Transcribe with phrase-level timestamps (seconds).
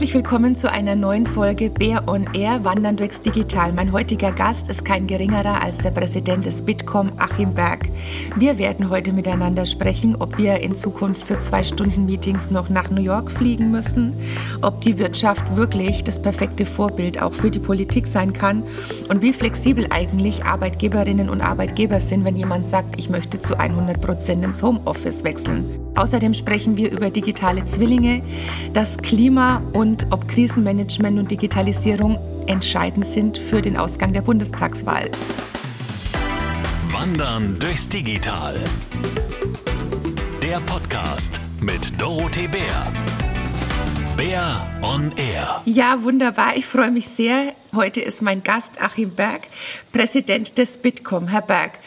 [0.00, 3.74] Herzlich willkommen zu einer neuen Folge Bär on Air Wandern durchs Digital.
[3.74, 7.86] Mein heutiger Gast ist kein geringerer als der Präsident des Bitkom, Achim Berg.
[8.34, 12.90] Wir werden heute miteinander sprechen, ob wir in Zukunft für zwei Stunden Meetings noch nach
[12.90, 14.14] New York fliegen müssen,
[14.62, 18.62] ob die Wirtschaft wirklich das perfekte Vorbild auch für die Politik sein kann
[19.10, 24.00] und wie flexibel eigentlich Arbeitgeberinnen und Arbeitgeber sind, wenn jemand sagt, ich möchte zu 100
[24.00, 25.89] Prozent ins Homeoffice wechseln.
[25.96, 28.22] Außerdem sprechen wir über digitale Zwillinge,
[28.72, 35.10] das Klima und ob Krisenmanagement und Digitalisierung entscheidend sind für den Ausgang der Bundestagswahl.
[36.92, 38.62] Wandern durchs Digital.
[40.42, 42.86] Der Podcast mit Dorothee Bär.
[44.16, 45.62] Bär on Air.
[45.64, 46.56] Ja, wunderbar.
[46.56, 47.54] Ich freue mich sehr.
[47.74, 49.42] Heute ist mein Gast Achim Berg,
[49.92, 51.28] Präsident des Bitkom.
[51.28, 51.78] Herr Berg,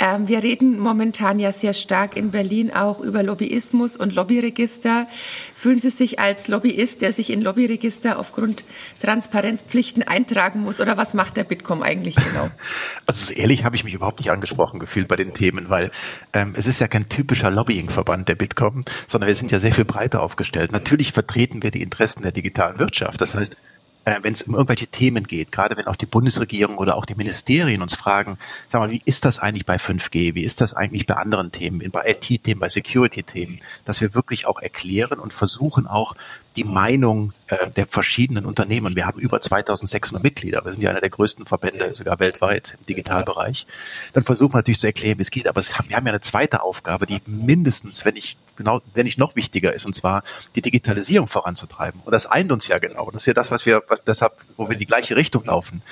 [0.00, 5.06] ähm, wir reden momentan ja sehr stark in Berlin auch über Lobbyismus und Lobbyregister.
[5.54, 8.64] Fühlen Sie sich als Lobbyist, der sich in Lobbyregister aufgrund
[9.00, 10.80] Transparenzpflichten eintragen muss?
[10.80, 12.50] Oder was macht der Bitkom eigentlich genau?
[13.06, 15.90] Also ehrlich habe ich mich überhaupt nicht angesprochen gefühlt bei den Themen, weil
[16.32, 19.84] ähm, es ist ja kein typischer Lobbyingverband der Bitkom, sondern wir sind ja sehr viel
[19.84, 20.72] breiter aufgestellt.
[20.72, 23.20] Natürlich vertreten wir die Interessen der digitalen Wirtschaft.
[23.20, 23.56] Das heißt,
[24.04, 27.14] äh, wenn es um irgendwelche Themen geht, gerade wenn auch die Bundesregierung oder auch die
[27.14, 28.38] Ministerien uns fragen,
[28.68, 31.90] sag mal, wie ist das eigentlich bei 5G, wie ist das eigentlich bei anderen Themen,
[31.90, 36.14] bei IT-Themen, bei Security-Themen, dass wir wirklich auch erklären und versuchen auch
[36.56, 38.96] die Meinung äh, der verschiedenen Unternehmen.
[38.96, 40.64] Wir haben über 2600 Mitglieder.
[40.64, 43.66] Wir sind ja einer der größten Verbände sogar weltweit im Digitalbereich.
[44.12, 45.48] Dann versuchen wir natürlich zu erklären, wie es geht.
[45.48, 49.18] Aber es, wir haben ja eine zweite Aufgabe, die mindestens, wenn nicht genau, wenn nicht
[49.18, 50.22] noch wichtiger ist, und zwar
[50.54, 52.00] die Digitalisierung voranzutreiben.
[52.04, 53.10] Und das eint uns ja genau.
[53.10, 55.82] Das ist ja das, was wir, was deshalb, wo wir in die gleiche Richtung laufen.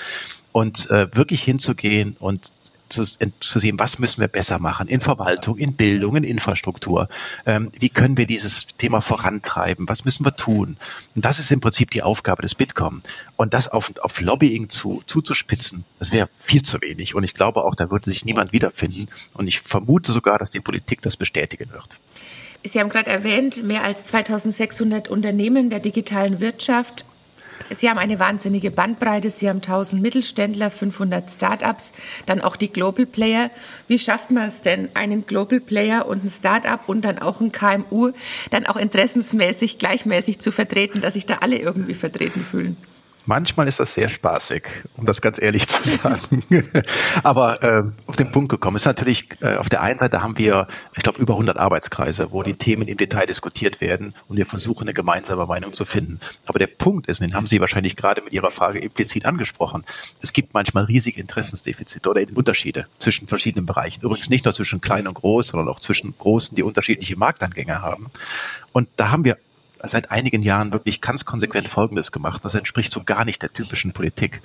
[0.53, 2.53] Und äh, wirklich hinzugehen und
[2.93, 3.03] zu,
[3.41, 7.09] zu sehen, was müssen wir besser machen in Verwaltung, in Bildung, in Infrastruktur.
[7.47, 9.89] Ähm, wie können wir dieses Thema vorantreiben?
[9.89, 10.77] Was müssen wir tun?
[11.15, 13.03] Und das ist im Prinzip die Aufgabe des Bitkom.
[13.37, 17.15] Und das auf, auf Lobbying zu, zuzuspitzen, das wäre viel zu wenig.
[17.15, 19.07] Und ich glaube auch, da würde sich niemand wiederfinden.
[19.35, 21.99] Und ich vermute sogar, dass die Politik das bestätigen wird.
[22.65, 27.05] Sie haben gerade erwähnt, mehr als 2600 Unternehmen der digitalen Wirtschaft
[27.71, 29.31] Sie haben eine wahnsinnige Bandbreite.
[29.31, 31.93] Sie haben 1000 Mittelständler, 500 Startups,
[32.27, 33.51] dann auch die Global Player.
[33.89, 37.53] Wie schafft man es denn, einen Global Player und ein Startup und dann auch ein
[37.53, 38.13] KMU
[38.51, 42.77] dann auch interessensmäßig gleichmäßig zu vertreten, dass sich da alle irgendwie vertreten fühlen?
[43.25, 44.65] Manchmal ist das sehr spaßig,
[44.97, 46.43] um das ganz ehrlich zu sagen.
[47.23, 50.67] Aber äh, auf den Punkt gekommen ist natürlich, äh, auf der einen Seite haben wir,
[50.97, 54.83] ich glaube, über 100 Arbeitskreise, wo die Themen im Detail diskutiert werden und wir versuchen,
[54.83, 56.19] eine gemeinsame Meinung zu finden.
[56.47, 59.85] Aber der Punkt ist, den haben Sie wahrscheinlich gerade mit Ihrer Frage implizit angesprochen,
[60.21, 64.03] es gibt manchmal riesige Interessensdefizite oder Unterschiede zwischen verschiedenen Bereichen.
[64.03, 68.07] Übrigens nicht nur zwischen klein und groß, sondern auch zwischen Großen, die unterschiedliche Marktangänge haben.
[68.73, 69.37] Und da haben wir
[69.83, 72.45] seit einigen Jahren wirklich ganz konsequent Folgendes gemacht.
[72.45, 74.43] Das entspricht so gar nicht der typischen Politik.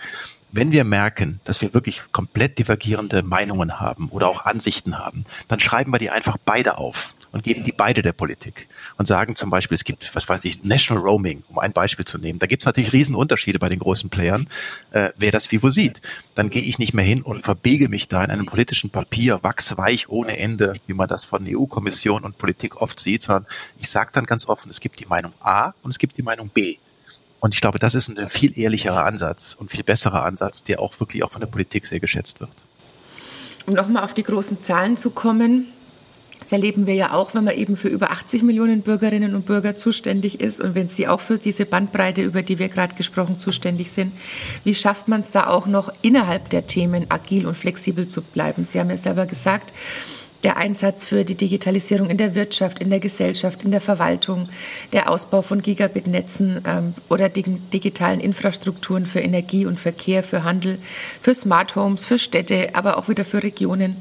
[0.52, 5.60] Wenn wir merken, dass wir wirklich komplett divergierende Meinungen haben oder auch Ansichten haben, dann
[5.60, 8.68] schreiben wir die einfach beide auf und geben die beide der Politik
[8.98, 12.18] und sagen zum Beispiel, es gibt, was weiß ich, National Roaming, um ein Beispiel zu
[12.18, 12.40] nehmen.
[12.40, 14.50] Da gibt es natürlich Riesenunterschiede bei den großen Playern,
[14.90, 16.02] äh, wer das wie wo sieht.
[16.34, 20.10] Dann gehe ich nicht mehr hin und verbiege mich da in einem politischen Papier, wachsweich
[20.10, 23.46] ohne Ende, wie man das von EU-Kommission und Politik oft sieht, sondern
[23.78, 26.50] ich sage dann ganz offen, es gibt die Meinung A und es gibt die Meinung
[26.50, 26.78] B.
[27.40, 31.00] Und ich glaube, das ist ein viel ehrlicherer Ansatz und viel besserer Ansatz, der auch
[31.00, 32.66] wirklich auch von der Politik sehr geschätzt wird.
[33.68, 35.68] Um nochmal auf die großen Zahlen zu kommen,
[36.48, 39.76] das erleben wir ja auch, wenn man eben für über 80 Millionen Bürgerinnen und Bürger
[39.76, 43.92] zuständig ist und wenn sie auch für diese Bandbreite, über die wir gerade gesprochen, zuständig
[43.92, 44.14] sind.
[44.64, 48.64] Wie schafft man es da auch noch innerhalb der Themen agil und flexibel zu bleiben?
[48.64, 49.74] Sie haben ja selber gesagt,
[50.44, 54.48] der Einsatz für die Digitalisierung in der Wirtschaft, in der Gesellschaft, in der Verwaltung,
[54.94, 60.80] der Ausbau von Gigabit-Netzen ähm, oder digitalen Infrastrukturen für Energie und Verkehr, für Handel,
[61.22, 63.98] für Smart Homes, für Städte, aber auch wieder für Regionen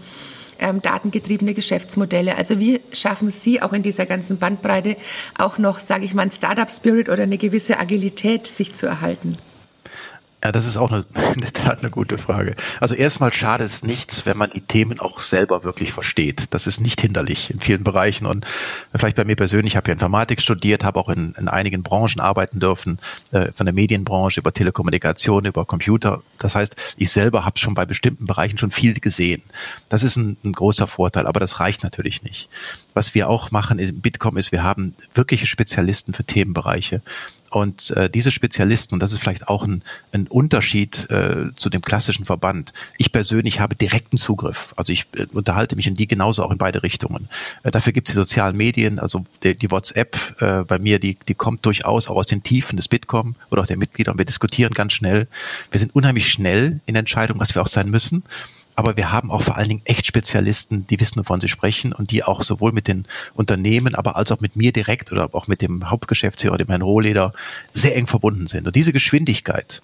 [0.58, 2.36] ähm, datengetriebene Geschäftsmodelle.
[2.36, 4.96] Also wie schaffen Sie auch in dieser ganzen Bandbreite
[5.36, 9.36] auch noch, sage ich mal, ein Startup-Spirit oder eine gewisse Agilität sich zu erhalten?
[10.46, 11.04] Ja, das ist auch eine,
[11.34, 12.54] in der Tat eine gute Frage.
[12.78, 16.44] Also erstmal schadet es nichts, wenn man die Themen auch selber wirklich versteht.
[16.50, 18.26] Das ist nicht hinderlich in vielen Bereichen.
[18.26, 18.46] Und
[18.94, 22.20] vielleicht bei mir persönlich, ich habe ja Informatik studiert, habe auch in, in einigen Branchen
[22.20, 23.00] arbeiten dürfen,
[23.32, 26.22] äh, von der Medienbranche über Telekommunikation, über Computer.
[26.38, 29.42] Das heißt, ich selber habe schon bei bestimmten Bereichen schon viel gesehen.
[29.88, 32.48] Das ist ein, ein großer Vorteil, aber das reicht natürlich nicht.
[32.94, 37.02] was wir auch machen in Bitkom ist, wir haben wirkliche Spezialisten für Themenbereiche.
[37.50, 39.82] Und äh, diese Spezialisten, und das ist vielleicht auch ein,
[40.12, 44.74] ein Unterschied äh, zu dem klassischen Verband, ich persönlich habe direkten Zugriff.
[44.76, 47.28] Also ich äh, unterhalte mich in die genauso auch in beide Richtungen.
[47.62, 51.16] Äh, dafür gibt es die sozialen Medien, also die, die WhatsApp äh, bei mir, die,
[51.28, 54.24] die kommt durchaus auch aus den Tiefen des Bitkom oder auch der Mitglieder und wir
[54.24, 55.28] diskutieren ganz schnell.
[55.70, 58.24] Wir sind unheimlich schnell in Entscheidungen, was wir auch sein müssen
[58.76, 62.10] aber wir haben auch vor allen Dingen echt Spezialisten, die wissen, wovon sie sprechen und
[62.10, 65.62] die auch sowohl mit den Unternehmen, aber als auch mit mir direkt oder auch mit
[65.62, 67.32] dem Hauptgeschäftsführer, dem Herrn Rohleder,
[67.72, 68.66] sehr eng verbunden sind.
[68.66, 69.82] Und diese Geschwindigkeit,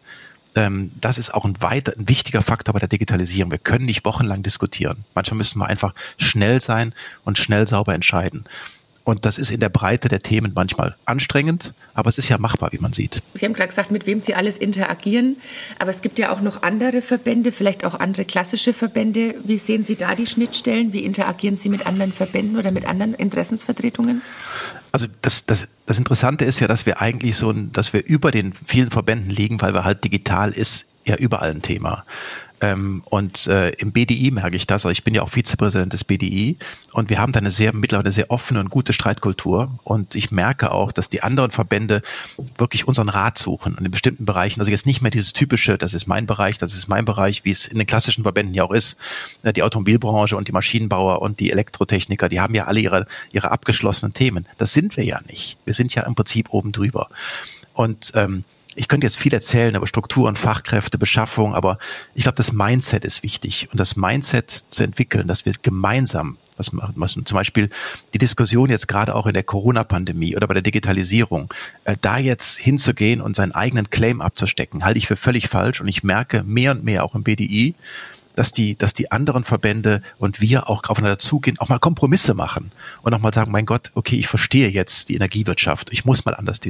[0.55, 3.50] ähm, das ist auch ein weiter, ein wichtiger Faktor bei der Digitalisierung.
[3.50, 5.05] Wir können nicht wochenlang diskutieren.
[5.15, 8.45] Manchmal müssen wir einfach schnell sein und schnell sauber entscheiden.
[9.04, 12.70] Und das ist in der Breite der Themen manchmal anstrengend, aber es ist ja machbar,
[12.72, 13.20] wie man sieht.
[13.34, 15.37] Sie haben gerade gesagt, mit wem Sie alles interagieren.
[15.78, 19.34] Aber es gibt ja auch noch andere Verbände, vielleicht auch andere klassische Verbände.
[19.44, 20.93] Wie sehen Sie da die Schnittstellen?
[20.93, 24.22] Wie interagieren Sie mit anderen Verbänden oder mit anderen Interessensvertretungen?
[24.93, 28.31] Also das, das, das Interessante ist ja, dass wir eigentlich so, ein, dass wir über
[28.31, 32.04] den vielen Verbänden liegen, weil wir halt digital ist ja überall ein Thema.
[32.62, 36.05] Ähm, und äh, im BDI merke ich das, also ich bin ja auch Vizepräsident des
[36.05, 36.56] BDI
[36.93, 40.70] und wir haben da eine sehr mittlerweile sehr offene und gute Streitkultur und ich merke
[40.70, 42.03] auch, dass die anderen Verbände
[42.59, 45.93] wirklich unseren Rat suchen und in bestimmten Bereichen, also jetzt nicht mehr dieses typische, das
[45.93, 48.70] ist mein Bereich, das ist mein Bereich, wie es in den klassischen Verbänden ja auch
[48.70, 48.97] ist,
[49.43, 54.14] die Automobilbranche und die Maschinenbauer und die Elektrotechniker, die haben ja alle ihre, ihre abgeschlossenen
[54.14, 54.47] Themen.
[54.59, 55.59] Das sind wir ja nicht.
[55.64, 57.09] Wir sind ja im Prinzip oben drüber.
[57.75, 58.44] Und ähm,
[58.75, 61.79] ich könnte jetzt viel erzählen über Strukturen, Fachkräfte, Beschaffung, aber
[62.15, 63.69] ich glaube, das Mindset ist wichtig.
[63.71, 67.69] Und das Mindset zu entwickeln, dass wir gemeinsam was machen, was zum Beispiel
[68.15, 71.53] die Diskussion jetzt gerade auch in der Corona-Pandemie oder bei der Digitalisierung,
[71.85, 75.81] äh, da jetzt hinzugehen und seinen eigenen Claim abzustecken, halte ich für völlig falsch.
[75.81, 77.75] Und ich merke mehr und mehr auch im BDI,
[78.34, 82.73] dass die, dass die anderen Verbände und wir auch aufeinander zugehen, auch mal Kompromisse machen
[83.02, 86.34] und auch mal sagen, mein Gott, okay, ich verstehe jetzt die Energiewirtschaft, ich muss mal
[86.34, 86.61] anders.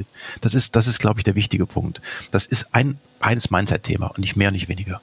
[0.41, 2.00] Das ist, das ist, glaube ich, der wichtige Punkt.
[2.31, 5.00] Das ist ein eines Mindset-Thema und nicht mehr, nicht weniger.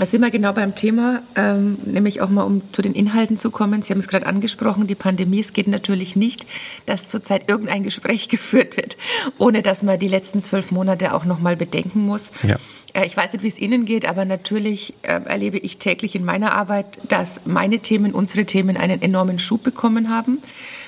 [0.00, 3.50] Da sind wir genau beim Thema, ähm, nämlich auch mal, um zu den Inhalten zu
[3.50, 3.82] kommen.
[3.82, 5.40] Sie haben es gerade angesprochen, die Pandemie.
[5.40, 6.46] Es geht natürlich nicht,
[6.86, 8.96] dass zurzeit irgendein Gespräch geführt wird,
[9.36, 12.32] ohne dass man die letzten zwölf Monate auch noch mal bedenken muss.
[12.42, 12.56] Ja.
[12.92, 16.24] Äh, ich weiß nicht, wie es Ihnen geht, aber natürlich äh, erlebe ich täglich in
[16.24, 20.38] meiner Arbeit, dass meine Themen, unsere Themen einen enormen Schub bekommen haben,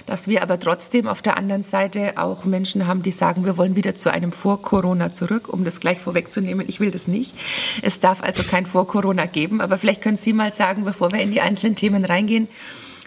[0.06, 3.76] dass wir aber trotzdem auf der anderen Seite auch Menschen haben, die sagen, wir wollen
[3.76, 6.69] wieder zu einem Vor-Corona zurück, um das gleich vorwegzunehmen.
[6.69, 7.34] Ich will das nicht.
[7.82, 11.31] Es darf also kein Vor-Corona geben, aber vielleicht können Sie mal sagen, bevor wir in
[11.31, 12.48] die einzelnen Themen reingehen,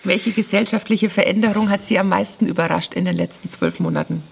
[0.04, 4.24] welche gesellschaftliche Veränderung hat Sie am meisten überrascht in den letzten zwölf Monaten?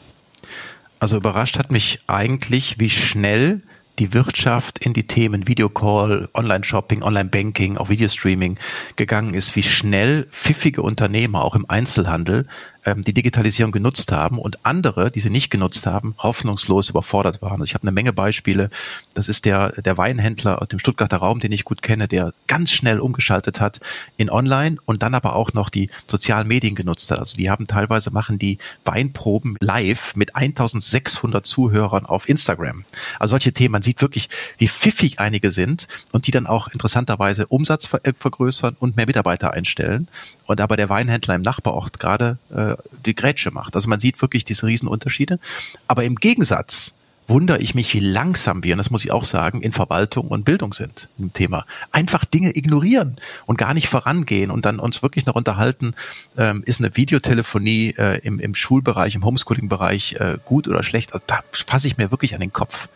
[1.00, 3.62] Also überrascht hat mich eigentlich, wie schnell
[4.00, 8.58] die Wirtschaft in die Themen Videocall, Online-Shopping, Online-Banking, auch Videostreaming
[8.96, 12.48] gegangen ist, wie schnell pfiffige Unternehmer auch im Einzelhandel
[12.86, 17.54] ähm, die Digitalisierung genutzt haben und andere, die sie nicht genutzt haben, hoffnungslos überfordert waren.
[17.54, 18.70] Also ich habe eine Menge Beispiele.
[19.14, 22.72] Das ist der, der Weinhändler aus dem Stuttgarter Raum, den ich gut kenne, der ganz
[22.72, 23.80] schnell umgeschaltet hat
[24.18, 27.20] in Online und dann aber auch noch die sozialen Medien genutzt hat.
[27.20, 32.86] Also die haben teilweise machen die Weinproben live mit 1600 Zuhörern auf Instagram.
[33.20, 37.48] Also solche Themen, man sieht wirklich, wie pfiffig einige sind und die dann auch interessanterweise
[37.48, 40.08] Umsatz vergrößern und mehr Mitarbeiter einstellen.
[40.46, 42.73] Und aber der Weinhändler im Nachbarort gerade äh,
[43.06, 43.76] die Grätsche macht.
[43.76, 45.40] Also man sieht wirklich diese Riesenunterschiede.
[45.88, 46.94] Aber im Gegensatz
[47.28, 50.46] wundere ich mich, wie langsam wir, und das muss ich auch sagen, in Verwaltung und
[50.46, 51.66] Bildung sind im Thema.
[51.92, 55.96] Einfach Dinge ignorieren und gar nicht vorangehen und dann uns wirklich noch unterhalten,
[56.38, 61.14] ähm, ist eine Videotelefonie äh, im, im Schulbereich, im Homeschooling-Bereich äh, gut oder schlecht.
[61.14, 62.90] Also da fasse ich mir wirklich an den Kopf.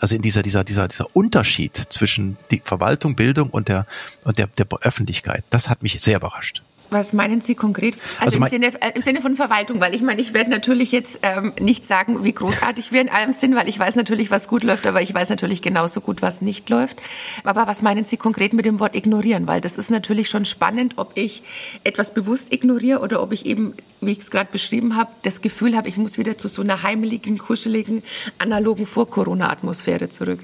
[0.00, 3.86] Also in dieser, dieser, dieser, dieser Unterschied zwischen die Verwaltung, Bildung und der,
[4.24, 6.62] und der, der Öffentlichkeit, das hat mich sehr überrascht.
[6.90, 7.94] Was meinen Sie konkret?
[8.18, 10.92] Also, also im, Sinne, äh, im Sinne von Verwaltung, weil ich meine, ich werde natürlich
[10.92, 14.48] jetzt ähm, nicht sagen, wie großartig wir in allem sind, weil ich weiß natürlich, was
[14.48, 17.00] gut läuft, aber ich weiß natürlich genauso gut, was nicht läuft.
[17.44, 19.46] Aber was meinen Sie konkret mit dem Wort ignorieren?
[19.46, 21.42] Weil das ist natürlich schon spannend, ob ich
[21.84, 25.76] etwas bewusst ignoriere oder ob ich eben, wie ich es gerade beschrieben habe, das Gefühl
[25.76, 28.02] habe, ich muss wieder zu so einer heimeligen, kuscheligen,
[28.38, 30.40] analogen Vor-Corona-Atmosphäre zurück.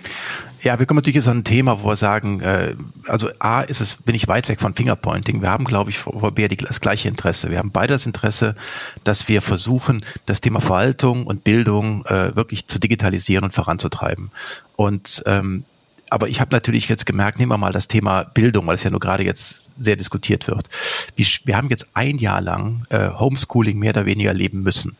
[0.62, 2.74] Ja, wir kommen natürlich jetzt an ein Thema, wo wir sagen, äh,
[3.06, 5.40] also A ist es, bin ich weit weg von Fingerpointing.
[5.40, 7.50] Wir haben, glaube ich, vor Bär das gleiche Interesse.
[7.50, 8.54] Wir haben beide das Interesse,
[9.02, 14.30] dass wir versuchen, das Thema Verwaltung und Bildung äh, wirklich zu digitalisieren und voranzutreiben.
[14.76, 15.64] Und ähm,
[16.08, 18.90] aber ich habe natürlich jetzt gemerkt, nehmen wir mal das Thema Bildung, weil es ja
[18.90, 20.68] nur gerade jetzt sehr diskutiert wird.
[21.16, 24.96] Wir haben jetzt ein Jahr lang äh, Homeschooling mehr oder weniger leben müssen.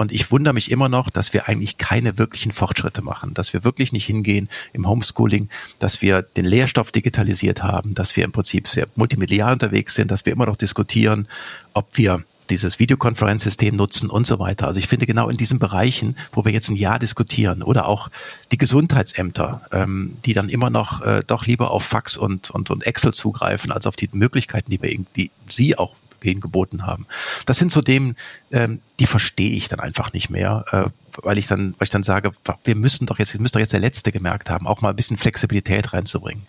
[0.00, 3.64] Und ich wundere mich immer noch, dass wir eigentlich keine wirklichen Fortschritte machen, dass wir
[3.64, 8.66] wirklich nicht hingehen im Homeschooling, dass wir den Lehrstoff digitalisiert haben, dass wir im Prinzip
[8.66, 11.28] sehr multimedial unterwegs sind, dass wir immer noch diskutieren,
[11.74, 14.68] ob wir dieses Videokonferenzsystem nutzen und so weiter.
[14.68, 18.08] Also ich finde genau in diesen Bereichen, wo wir jetzt ein Jahr diskutieren oder auch
[18.52, 22.86] die Gesundheitsämter, ähm, die dann immer noch äh, doch lieber auf Fax und, und, und
[22.86, 27.06] Excel zugreifen, als auf die Möglichkeiten, die wir, die sie auch ihnen geboten haben.
[27.46, 28.16] Das sind so Themen,
[28.50, 30.84] ähm, die verstehe ich dann einfach nicht mehr, äh,
[31.22, 32.32] weil ich dann, weil ich dann sage,
[32.64, 35.16] wir müssen doch jetzt, müsste doch jetzt der Letzte gemerkt haben, auch mal ein bisschen
[35.16, 36.46] Flexibilität reinzubringen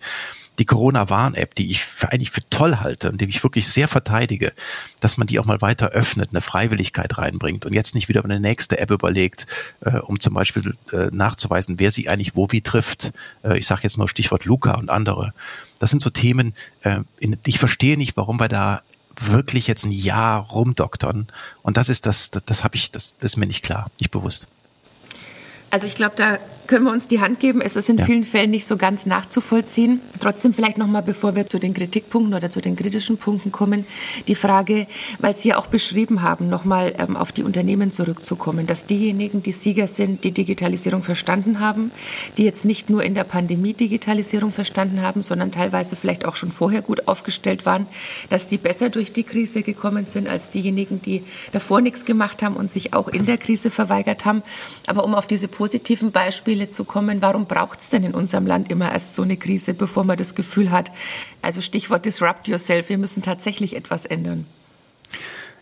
[0.59, 4.53] die Corona-Warn-App, die ich für, eigentlich für toll halte und die ich wirklich sehr verteidige,
[4.99, 8.39] dass man die auch mal weiter öffnet, eine Freiwilligkeit reinbringt und jetzt nicht wieder eine
[8.39, 9.47] nächste App überlegt,
[9.81, 13.11] äh, um zum Beispiel äh, nachzuweisen, wer sie eigentlich wo wie trifft.
[13.43, 15.33] Äh, ich sage jetzt nur Stichwort Luca und andere.
[15.79, 18.81] Das sind so Themen, äh, in, ich verstehe nicht, warum wir da
[19.27, 21.27] wirklich jetzt ein Jahr rumdoktern.
[21.61, 24.11] Und das ist das, das, das habe ich, das, das ist mir nicht klar, nicht
[24.11, 24.47] bewusst.
[25.69, 26.37] Also ich glaube, da
[26.71, 27.59] können wir uns die Hand geben.
[27.59, 28.05] Es ist in ja.
[28.05, 29.99] vielen Fällen nicht so ganz nachzuvollziehen.
[30.21, 33.85] Trotzdem vielleicht nochmal, bevor wir zu den Kritikpunkten oder zu den kritischen Punkten kommen,
[34.29, 34.87] die Frage,
[35.19, 39.51] weil Sie ja auch beschrieben haben, nochmal ähm, auf die Unternehmen zurückzukommen, dass diejenigen, die
[39.51, 41.91] Sieger sind, die Digitalisierung verstanden haben,
[42.37, 46.51] die jetzt nicht nur in der Pandemie Digitalisierung verstanden haben, sondern teilweise vielleicht auch schon
[46.51, 47.85] vorher gut aufgestellt waren,
[48.29, 52.55] dass die besser durch die Krise gekommen sind als diejenigen, die davor nichts gemacht haben
[52.55, 54.41] und sich auch in der Krise verweigert haben.
[54.87, 58.71] Aber um auf diese positiven Beispiele zu kommen, warum braucht es denn in unserem Land
[58.71, 60.91] immer erst so eine Krise, bevor man das Gefühl hat,
[61.41, 64.45] also Stichwort Disrupt Yourself, wir müssen tatsächlich etwas ändern?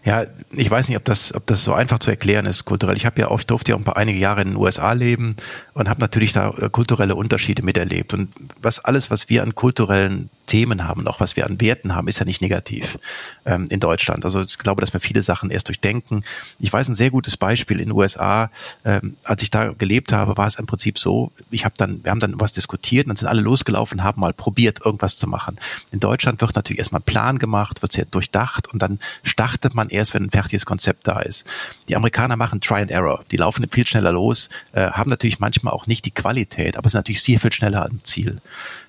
[0.05, 2.95] Ja, ich weiß nicht, ob das, ob das so einfach zu erklären ist kulturell.
[2.95, 4.93] Ich habe ja auch, ich durfte ja auch ein paar einige Jahre in den USA
[4.93, 5.35] leben
[5.73, 8.13] und habe natürlich da äh, kulturelle Unterschiede miterlebt.
[8.13, 8.29] Und
[8.61, 12.19] was alles, was wir an kulturellen Themen haben, auch was wir an Werten haben, ist
[12.19, 12.97] ja nicht negativ
[13.45, 14.25] ähm, in Deutschland.
[14.25, 16.23] Also ich glaube, dass wir viele Sachen erst durchdenken.
[16.59, 18.49] Ich weiß ein sehr gutes Beispiel in den USA.
[18.83, 22.11] Ähm, als ich da gelebt habe, war es im Prinzip so, ich habe dann, wir
[22.11, 25.59] haben dann was diskutiert und dann sind alle losgelaufen, haben mal probiert, irgendwas zu machen.
[25.91, 30.13] In Deutschland wird natürlich erstmal Plan gemacht, wird sehr durchdacht und dann startet man erst,
[30.13, 31.45] wenn ein fertiges Konzept da ist.
[31.87, 33.23] Die Amerikaner machen Try and Error.
[33.31, 36.99] Die laufen viel schneller los, äh, haben natürlich manchmal auch nicht die Qualität, aber sind
[36.99, 38.41] natürlich sehr viel schneller am Ziel.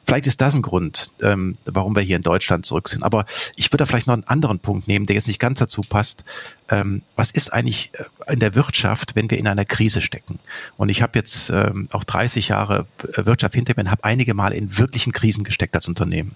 [0.06, 3.02] Vielleicht ist das ein Grund, ähm, warum wir hier in Deutschland zurück sind.
[3.02, 6.24] Aber ich würde vielleicht noch einen anderen Punkt nehmen, der jetzt nicht ganz dazu passt.
[6.68, 10.40] Ähm, was ist eigentlich äh, in der Wirtschaft, wenn wir in einer Krise stecken?
[10.76, 14.34] Und ich habe jetzt ähm, auch 30 Jahre äh, Wirtschaft hinter mir und habe einige
[14.34, 16.34] Mal in wirklichen Krisen gesteckt als Unternehmen.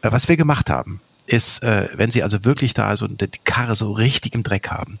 [0.00, 1.00] Äh, was wir gemacht haben,
[1.32, 4.98] ist, äh, wenn Sie also wirklich da so die Karre so richtig im Dreck haben,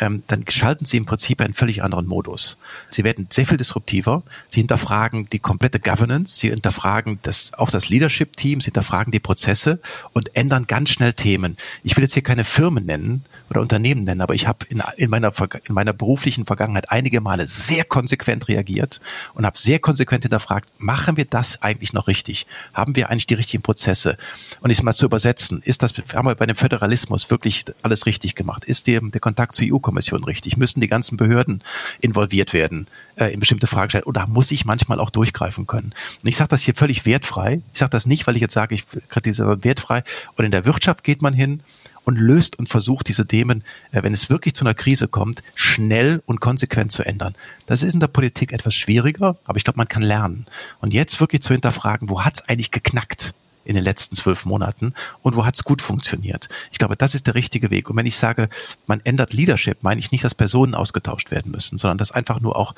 [0.00, 2.56] ähm, dann schalten Sie im Prinzip einen völlig anderen Modus.
[2.90, 4.22] Sie werden sehr viel disruptiver.
[4.50, 9.78] Sie hinterfragen die komplette Governance, Sie hinterfragen das, auch das Leadership-Team, Sie hinterfragen die Prozesse
[10.14, 11.56] und ändern ganz schnell Themen.
[11.82, 15.10] Ich will jetzt hier keine Firmen nennen oder Unternehmen nennen, aber ich habe in, in,
[15.10, 15.32] meiner,
[15.66, 19.02] in meiner beruflichen Vergangenheit einige Male sehr konsequent reagiert
[19.34, 22.46] und habe sehr konsequent hinterfragt, machen wir das eigentlich noch richtig?
[22.72, 24.16] Haben wir eigentlich die richtigen Prozesse?
[24.60, 28.34] Und ich mal zu übersetzen, ist das, haben wir bei dem Föderalismus wirklich alles richtig
[28.34, 28.64] gemacht?
[28.64, 30.56] Ist der, der Kontakt zur EU-Kommission richtig?
[30.56, 31.62] Müssen die ganzen Behörden
[32.00, 34.08] involviert werden äh, in bestimmte Fragestellungen?
[34.08, 35.94] Oder muss ich manchmal auch durchgreifen können?
[36.22, 37.62] Und ich sage das hier völlig wertfrei.
[37.72, 40.02] Ich sage das nicht, weil ich jetzt sage, ich kritisiere wertfrei.
[40.36, 41.62] Und in der Wirtschaft geht man hin
[42.04, 46.22] und löst und versucht diese Themen, äh, wenn es wirklich zu einer Krise kommt, schnell
[46.26, 47.34] und konsequent zu ändern.
[47.66, 50.46] Das ist in der Politik etwas schwieriger, aber ich glaube, man kann lernen.
[50.80, 53.34] Und jetzt wirklich zu hinterfragen, wo hat es eigentlich geknackt?
[53.64, 56.48] In den letzten zwölf Monaten und wo hat es gut funktioniert.
[56.70, 57.90] Ich glaube, das ist der richtige Weg.
[57.90, 58.48] Und wenn ich sage,
[58.86, 62.56] man ändert Leadership, meine ich nicht, dass Personen ausgetauscht werden müssen, sondern dass einfach nur
[62.56, 62.74] auch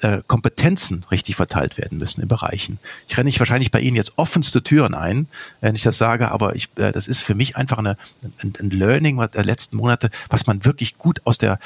[0.00, 2.78] äh, Kompetenzen richtig verteilt werden müssen in Bereichen.
[3.08, 5.28] Ich renne nicht wahrscheinlich bei Ihnen jetzt offenste Türen ein,
[5.60, 7.96] wenn ich das sage, aber ich, äh, das ist für mich einfach eine,
[8.42, 11.58] ein, ein Learning der letzten Monate, was man wirklich gut aus der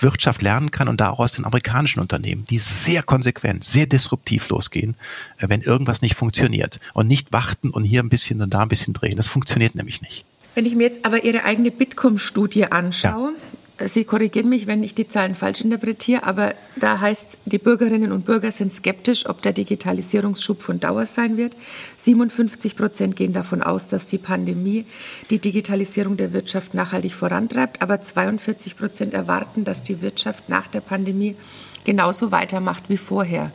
[0.00, 4.48] Wirtschaft lernen kann und da auch aus den amerikanischen Unternehmen, die sehr konsequent, sehr disruptiv
[4.48, 4.96] losgehen,
[5.38, 8.68] äh, wenn irgendwas nicht funktioniert und nicht warten und hier ein bisschen und da ein
[8.68, 9.16] bisschen drehen.
[9.16, 10.24] Das funktioniert nämlich nicht.
[10.54, 13.58] Wenn ich mir jetzt aber Ihre eigene Bitkom-Studie anschaue, ja.
[13.88, 18.26] Sie korrigieren mich, wenn ich die Zahlen falsch interpretiere, aber da heißt, die Bürgerinnen und
[18.26, 21.54] Bürger sind skeptisch, ob der Digitalisierungsschub von Dauer sein wird.
[22.04, 24.84] 57 Prozent gehen davon aus, dass die Pandemie
[25.30, 30.80] die Digitalisierung der Wirtschaft nachhaltig vorantreibt, aber 42 Prozent erwarten, dass die Wirtschaft nach der
[30.82, 31.36] Pandemie
[31.84, 33.50] genauso weitermacht wie vorher.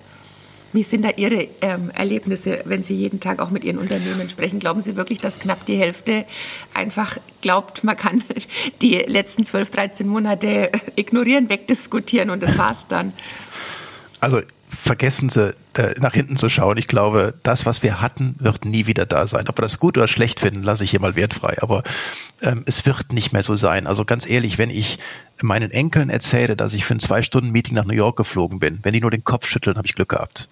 [0.75, 4.60] Wie sind da Ihre ähm, Erlebnisse, wenn Sie jeden Tag auch mit Ihren Unternehmen sprechen?
[4.60, 6.25] Glauben Sie wirklich, dass knapp die Hälfte
[6.74, 8.25] einfach glaubt, man kann
[8.82, 13.13] die letzten 12, 13 Monate ignorieren, wegdiskutieren und das war's dann?
[14.20, 14.41] Also
[14.75, 15.53] vergessen Sie,
[16.00, 16.77] nach hinten zu schauen.
[16.77, 19.46] Ich glaube, das, was wir hatten, wird nie wieder da sein.
[19.50, 21.58] Ob wir das gut oder schlecht finden, lasse ich hier mal wertfrei.
[21.62, 21.84] Aber
[22.41, 23.88] ähm, es wird nicht mehr so sein.
[23.88, 25.00] Also ganz ehrlich, wenn ich
[25.41, 29.01] meinen Enkeln erzähle, dass ich für ein Zwei-Stunden-Meeting nach New York geflogen bin, wenn die
[29.01, 30.50] nur den Kopf schütteln, habe ich Glück gehabt.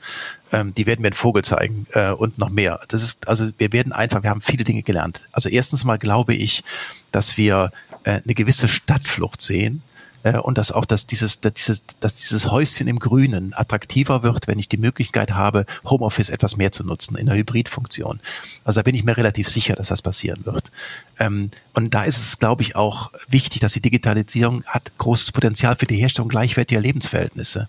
[0.51, 2.81] Ähm, die werden mir einen Vogel zeigen äh, und noch mehr.
[2.89, 5.25] Das ist, also wir werden einfach, wir haben viele Dinge gelernt.
[5.31, 6.63] Also erstens mal glaube ich,
[7.11, 7.71] dass wir
[8.03, 9.81] äh, eine gewisse Stadtflucht sehen
[10.23, 14.47] äh, und dass auch dass dieses, dass dieses, dass dieses Häuschen im Grünen attraktiver wird,
[14.47, 18.19] wenn ich die Möglichkeit habe, Homeoffice etwas mehr zu nutzen in der Hybridfunktion.
[18.63, 20.71] Also da bin ich mir relativ sicher, dass das passieren wird.
[21.19, 25.75] Ähm, und da ist es, glaube ich, auch wichtig, dass die Digitalisierung hat großes Potenzial
[25.75, 27.67] für die Herstellung gleichwertiger Lebensverhältnisse.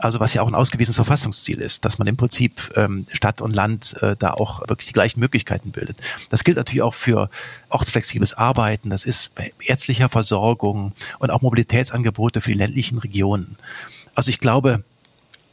[0.00, 3.54] Also was ja auch ein ausgewiesenes Verfassungsziel ist, dass man im Prinzip ähm, Stadt und
[3.54, 5.98] Land äh, da auch wirklich die gleichen Möglichkeiten bildet.
[6.30, 7.28] Das gilt natürlich auch für
[7.68, 13.56] ortsflexibles Arbeiten, das ist bei ärztlicher Versorgung und auch Mobilitätsangebote für die ländlichen Regionen.
[14.14, 14.84] Also ich glaube,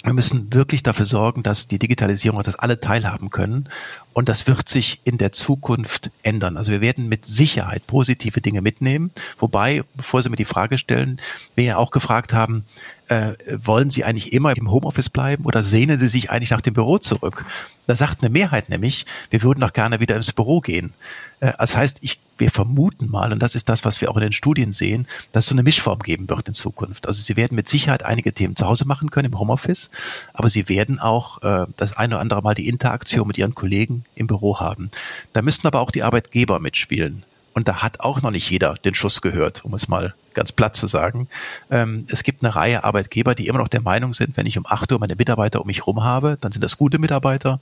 [0.04, 3.68] wir müssen wirklich dafür sorgen, dass die Digitalisierung, dass alle teilhaben können.
[4.14, 6.56] Und das wird sich in der Zukunft ändern.
[6.56, 9.12] Also wir werden mit Sicherheit positive Dinge mitnehmen.
[9.40, 11.20] Wobei, bevor Sie mir die Frage stellen,
[11.56, 12.64] wir ja auch gefragt haben,
[13.08, 13.34] äh,
[13.64, 16.98] wollen Sie eigentlich immer im Homeoffice bleiben oder sehnen Sie sich eigentlich nach dem Büro
[16.98, 17.46] zurück?
[17.86, 20.94] Da sagt eine Mehrheit nämlich, wir würden doch gerne wieder ins Büro gehen.
[21.40, 24.24] Äh, das heißt, ich, wir vermuten mal, und das ist das, was wir auch in
[24.24, 27.08] den Studien sehen, dass es so eine Mischform geben wird in Zukunft.
[27.08, 29.90] Also Sie werden mit Sicherheit einige Themen zu Hause machen können im Homeoffice,
[30.34, 34.04] aber Sie werden auch äh, das eine oder andere Mal die Interaktion mit Ihren Kollegen
[34.16, 34.92] im Büro haben.
[35.34, 37.24] Da müssten aber auch die Arbeitgeber mitspielen.
[37.58, 40.76] Und da hat auch noch nicht jeder den Schuss gehört, um es mal ganz platt
[40.76, 41.28] zu sagen.
[41.72, 44.68] Ähm, es gibt eine Reihe Arbeitgeber, die immer noch der Meinung sind, wenn ich um
[44.68, 47.54] 8 Uhr meine Mitarbeiter um mich rum habe, dann sind das gute Mitarbeiter.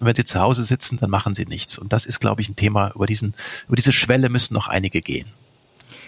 [0.00, 1.78] Und wenn sie zu Hause sitzen, dann machen sie nichts.
[1.78, 3.32] Und das ist, glaube ich, ein Thema, über diesen,
[3.68, 5.28] über diese Schwelle müssen noch einige gehen.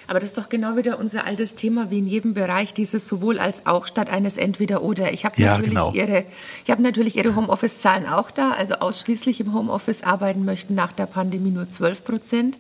[0.07, 3.39] Aber das ist doch genau wieder unser altes Thema, wie in jedem Bereich, dieses sowohl
[3.39, 5.13] als auch statt eines Entweder-Oder.
[5.13, 5.93] Ich habe ja, natürlich, genau.
[5.93, 6.25] ihre,
[6.65, 8.53] ich hab natürlich Ihre Homeoffice-Zahlen auch da.
[8.53, 12.59] Also ausschließlich im Homeoffice arbeiten möchten nach der Pandemie nur 12 Prozent.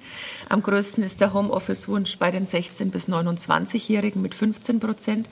[0.48, 5.28] Am größten ist der Homeoffice-Wunsch bei den 16- bis 29-Jährigen mit 15 Prozent.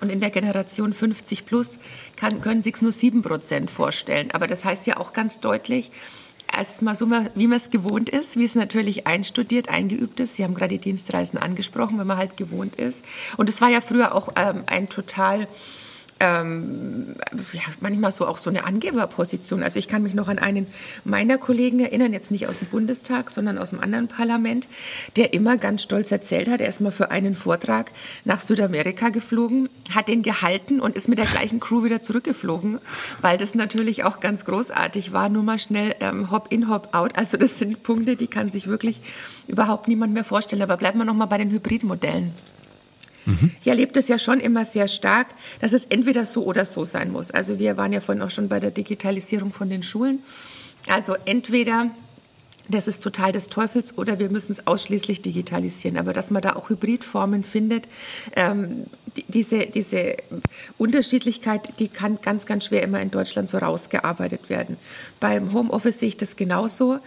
[0.00, 1.76] Und in der Generation 50 plus
[2.16, 4.30] kann, können sich nur 7 Prozent vorstellen.
[4.32, 5.90] Aber das heißt ja auch ganz deutlich,
[6.56, 10.36] erstmal so, wie man es gewohnt ist, wie es natürlich einstudiert, eingeübt ist.
[10.36, 13.02] Sie haben gerade die Dienstreisen angesprochen, wenn man halt gewohnt ist.
[13.36, 15.48] Und es war ja früher auch ähm, ein total
[16.20, 17.14] ähm,
[17.52, 19.62] ja, manchmal so auch so eine Angeberposition.
[19.62, 20.66] Also ich kann mich noch an einen
[21.04, 24.68] meiner Kollegen erinnern, jetzt nicht aus dem Bundestag, sondern aus dem anderen Parlament,
[25.16, 27.92] der immer ganz stolz erzählt hat, er ist mal für einen Vortrag
[28.24, 32.78] nach Südamerika geflogen, hat den gehalten und ist mit der gleichen Crew wieder zurückgeflogen,
[33.20, 37.16] weil das natürlich auch ganz großartig war, nur mal schnell ähm, Hop in, Hop out.
[37.16, 39.00] Also das sind Punkte, die kann sich wirklich
[39.46, 40.62] überhaupt niemand mehr vorstellen.
[40.62, 42.34] Aber bleiben wir noch mal bei den Hybridmodellen.
[43.26, 43.50] Mhm.
[43.60, 45.28] Ich erlebe das ja schon immer sehr stark,
[45.60, 47.30] dass es entweder so oder so sein muss.
[47.30, 50.20] Also wir waren ja vorhin auch schon bei der Digitalisierung von den Schulen.
[50.88, 51.90] Also entweder
[52.68, 55.96] das ist total des Teufels oder wir müssen es ausschließlich digitalisieren.
[55.96, 57.88] Aber dass man da auch Hybridformen findet,
[58.36, 58.84] ähm,
[59.16, 60.16] die, diese, diese
[60.76, 64.76] Unterschiedlichkeit, die kann ganz, ganz schwer immer in Deutschland so rausgearbeitet werden.
[65.18, 66.98] Beim Homeoffice sehe ich das genauso.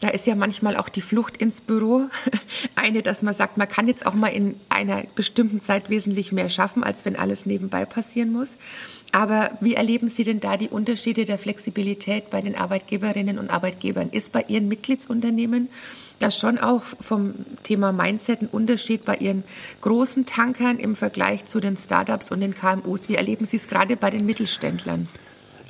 [0.00, 2.08] Da ist ja manchmal auch die Flucht ins Büro
[2.74, 6.50] eine, dass man sagt, man kann jetzt auch mal in einer bestimmten Zeit wesentlich mehr
[6.50, 8.56] schaffen, als wenn alles nebenbei passieren muss.
[9.12, 14.10] Aber wie erleben Sie denn da die Unterschiede der Flexibilität bei den Arbeitgeberinnen und Arbeitgebern?
[14.10, 15.68] Ist bei Ihren Mitgliedsunternehmen
[16.18, 19.44] da schon auch vom Thema Mindset ein Unterschied bei Ihren
[19.80, 23.08] großen Tankern im Vergleich zu den Startups und den KMUs?
[23.08, 25.08] Wie erleben Sie es gerade bei den Mittelständlern?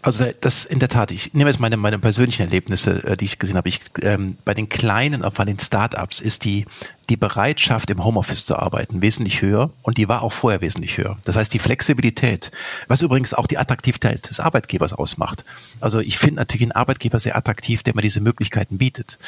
[0.05, 3.39] Also das in der Tat, ich nehme jetzt meine, meine persönlichen Erlebnisse, äh, die ich
[3.39, 3.71] gesehen habe.
[3.71, 6.67] Ich, ähm, bei den kleinen, auch bei den Startups ist die,
[7.09, 11.17] die Bereitschaft, im Homeoffice zu arbeiten, wesentlich höher und die war auch vorher wesentlich höher.
[11.25, 12.51] Das heißt, die Flexibilität,
[12.87, 15.43] was übrigens auch die Attraktivität des Arbeitgebers ausmacht.
[15.81, 19.19] Also ich finde natürlich einen Arbeitgeber sehr attraktiv, der mir diese Möglichkeiten bietet.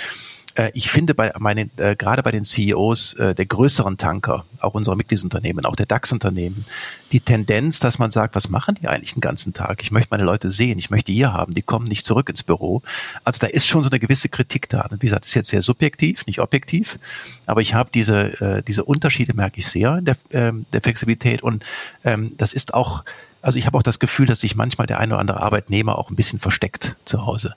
[0.56, 4.74] Äh, ich finde bei meinen, äh, gerade bei den CEOs äh, der größeren Tanker, auch
[4.74, 6.64] unserer Mitgliedsunternehmen, auch der DAX-Unternehmen,
[7.12, 9.82] die Tendenz, dass man sagt, was machen die eigentlich den ganzen Tag?
[9.82, 12.82] Ich möchte meine Leute sehen, ich möchte hier haben, die kommen nicht zurück ins Büro.
[13.22, 14.82] Also da ist schon so eine gewisse Kritik da.
[14.90, 16.98] Und wie gesagt, das ist jetzt sehr subjektiv, nicht objektiv,
[17.46, 21.42] aber ich habe diese, äh, diese Unterschiede merke ich sehr in der, ähm, der Flexibilität
[21.42, 21.64] und
[22.04, 23.04] ähm, das ist auch
[23.46, 26.10] also ich habe auch das Gefühl, dass sich manchmal der eine oder andere Arbeitnehmer auch
[26.10, 27.54] ein bisschen versteckt zu Hause.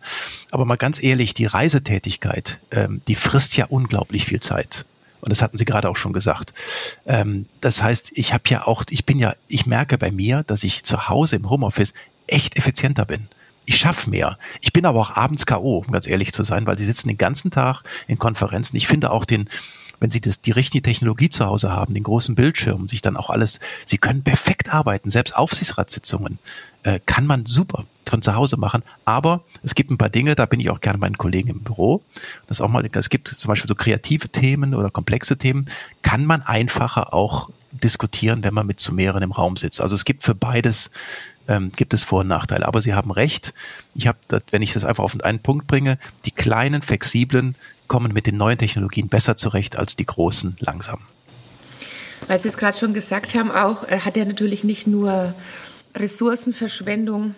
[0.52, 4.86] Aber mal ganz ehrlich, die Reisetätigkeit, ähm, die frisst ja unglaublich viel Zeit.
[5.22, 6.54] Und das hatten Sie gerade auch schon gesagt.
[7.08, 10.64] Ähm, das heißt, ich habe ja auch, ich bin ja, ich merke bei mir, dass
[10.64, 11.94] ich zu Hause im Homeoffice
[12.28, 13.28] echt effizienter bin.
[13.66, 14.38] Ich schaffe mehr.
[14.62, 17.18] Ich bin aber auch abends K.O., um ganz ehrlich zu sein, weil sie sitzen den
[17.18, 18.78] ganzen Tag in Konferenzen.
[18.78, 19.50] Ich finde auch den,
[20.00, 23.30] wenn Sie das, die richtige Technologie zu Hause haben, den großen Bildschirm, sich dann auch
[23.30, 26.40] alles, Sie können perfekt arbeiten, selbst Aufsichtsratssitzungen
[26.84, 28.84] äh, kann man super von zu Hause machen.
[29.06, 32.02] Aber es gibt ein paar Dinge, da bin ich auch gerne meinen Kollegen im Büro.
[32.48, 35.70] Das auch mal, es gibt zum Beispiel so kreative Themen oder komplexe Themen,
[36.02, 39.80] kann man einfacher auch diskutieren, wenn man mit zu mehreren im Raum sitzt.
[39.82, 40.90] Also es gibt für beides
[41.48, 42.68] ähm, gibt es Vor- und Nachteile.
[42.68, 43.54] Aber Sie haben recht.
[43.96, 44.20] Ich habe,
[44.52, 47.56] wenn ich das einfach auf einen Punkt bringe, die kleinen, flexiblen
[47.90, 51.02] kommen mit den neuen Technologien besser zurecht als die großen langsam.
[52.28, 55.34] Weil Sie es gerade schon gesagt haben, auch äh, hat er natürlich nicht nur
[55.96, 57.36] Ressourcenverschwendung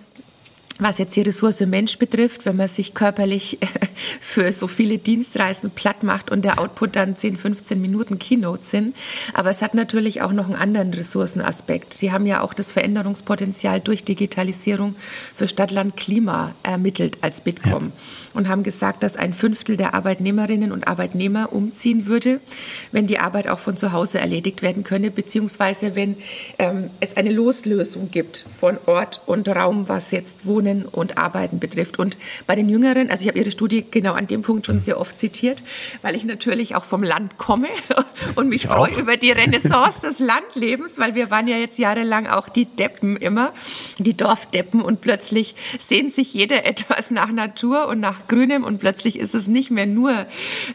[0.82, 3.60] was jetzt die Ressource Mensch betrifft, wenn man sich körperlich
[4.22, 8.96] für so viele Dienstreisen platt macht und der Output dann 10, 15 Minuten Keynote sind.
[9.34, 11.94] Aber es hat natürlich auch noch einen anderen Ressourcenaspekt.
[11.94, 14.96] Sie haben ja auch das Veränderungspotenzial durch Digitalisierung
[15.36, 17.92] für Stadt, Land, Klima ermittelt als Bitkom ja.
[18.34, 22.42] und haben gesagt, dass ein Fünftel der Arbeitnehmerinnen und Arbeitnehmer umziehen würde,
[22.92, 26.18] wenn die Arbeit auch von zu Hause erledigt werden könne, beziehungsweise wenn
[26.58, 31.60] ähm, es eine Loslösung gibt von Ort und Raum, was jetzt Wohnen Wohnen und Arbeiten
[31.60, 32.00] betrifft.
[32.00, 35.00] Und bei den Jüngeren, also ich habe Ihre Studie genau an dem Punkt schon sehr
[35.00, 35.64] oft zitiert,
[36.02, 37.68] weil ich natürlich auch vom Land komme
[38.36, 42.50] und mich freue über die Renaissance des Landlebens, weil wir waren ja jetzt jahrelang auch
[42.50, 43.54] die Deppen immer,
[43.98, 45.56] die Dorfdeppen und plötzlich
[45.88, 49.86] sehnt sich jeder etwas nach Natur und nach Grünem und plötzlich ist es nicht mehr
[49.86, 50.26] nur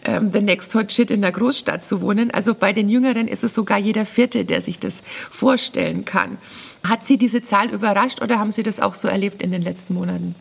[0.04, 2.30] ähm, the next hot shit in der Großstadt zu wohnen.
[2.30, 6.38] Also bei den Jüngeren ist es sogar jeder Vierte, der sich das vorstellen kann.
[6.88, 9.94] Hat Sie diese Zahl überrascht oder haben Sie das auch so erlebt in den letzten
[9.94, 10.34] Monaten?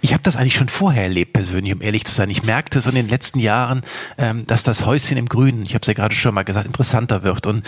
[0.00, 2.28] Ich habe das eigentlich schon vorher erlebt, persönlich, um ehrlich zu sein.
[2.30, 3.82] Ich merkte so in den letzten Jahren,
[4.18, 7.22] ähm, dass das Häuschen im Grünen, ich habe es ja gerade schon mal gesagt, interessanter
[7.22, 7.46] wird.
[7.46, 7.64] Und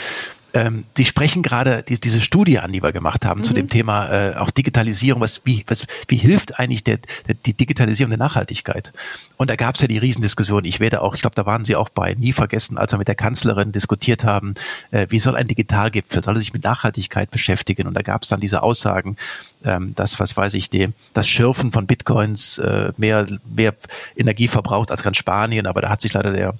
[0.56, 3.44] ähm, die sprechen gerade die, diese Studie an, die wir gemacht haben mhm.
[3.44, 5.20] zu dem Thema äh, auch Digitalisierung.
[5.20, 8.92] Was wie, was, wie hilft eigentlich der, der, die Digitalisierung der Nachhaltigkeit?
[9.36, 10.64] Und da gab es ja die Riesendiskussion.
[10.64, 13.08] Ich werde auch, ich glaube, da waren Sie auch bei, nie vergessen, als wir mit
[13.08, 14.54] der Kanzlerin diskutiert haben,
[14.92, 17.86] äh, wie soll ein Digitalgipfel, soll er sich mit Nachhaltigkeit beschäftigen?
[17.86, 19.16] Und da gab es dann diese Aussagen,
[19.62, 23.74] ähm, das, was weiß ich, die, das Schürfen von Bitcoins äh, mehr, mehr
[24.16, 26.54] Energie verbraucht als ganz Spanien, aber da hat sich leider der,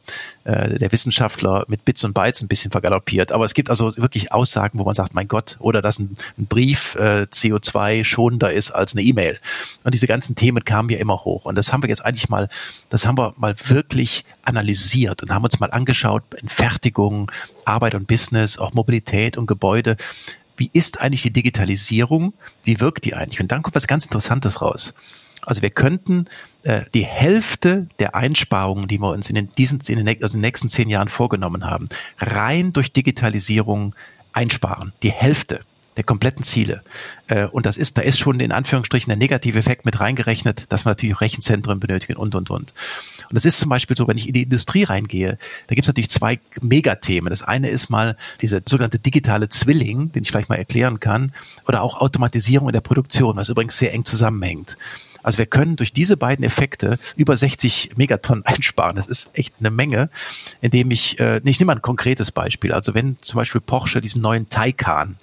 [0.44, 3.32] äh, der Wissenschaftler mit Bits und Bytes ein bisschen vergaloppiert.
[3.32, 6.46] Aber es gibt also wirklich Aussagen, wo man sagt, mein Gott, oder dass ein, ein
[6.46, 9.38] Brief äh, CO2 schonender ist als eine E-Mail.
[9.84, 11.44] Und diese ganzen Themen kamen ja immer hoch.
[11.44, 12.48] Und das haben wir jetzt eigentlich mal,
[12.88, 17.30] das haben wir mal wirklich analysiert und haben uns mal angeschaut, Entfertigung,
[17.64, 19.96] Arbeit und Business, auch Mobilität und Gebäude
[20.56, 22.32] wie ist eigentlich die Digitalisierung,
[22.64, 23.40] wie wirkt die eigentlich?
[23.40, 24.94] Und dann kommt was ganz Interessantes raus.
[25.42, 26.26] Also wir könnten
[26.62, 30.42] äh, die Hälfte der Einsparungen, die wir uns in den, diesen, in den, also in
[30.42, 33.94] den nächsten zehn Jahren vorgenommen haben, rein durch Digitalisierung
[34.32, 34.92] einsparen.
[35.02, 35.60] Die Hälfte
[35.96, 36.82] der kompletten Ziele.
[37.26, 40.84] Äh, und das ist, da ist schon in Anführungsstrichen der negative Effekt mit reingerechnet, dass
[40.84, 42.74] wir natürlich Rechenzentren benötigen und, und, und.
[43.28, 45.88] Und das ist zum Beispiel so, wenn ich in die Industrie reingehe, da gibt es
[45.88, 47.30] natürlich zwei Megathemen.
[47.30, 51.32] Das eine ist mal dieser sogenannte digitale Zwilling, den ich vielleicht mal erklären kann,
[51.66, 54.76] oder auch Automatisierung in der Produktion, was übrigens sehr eng zusammenhängt.
[55.26, 58.94] Also wir können durch diese beiden Effekte über 60 Megatonnen einsparen.
[58.94, 60.08] Das ist echt eine Menge,
[60.60, 62.72] indem ich, äh, ich nehme mal ein konkretes Beispiel.
[62.72, 65.16] Also wenn zum Beispiel Porsche diesen neuen Taycan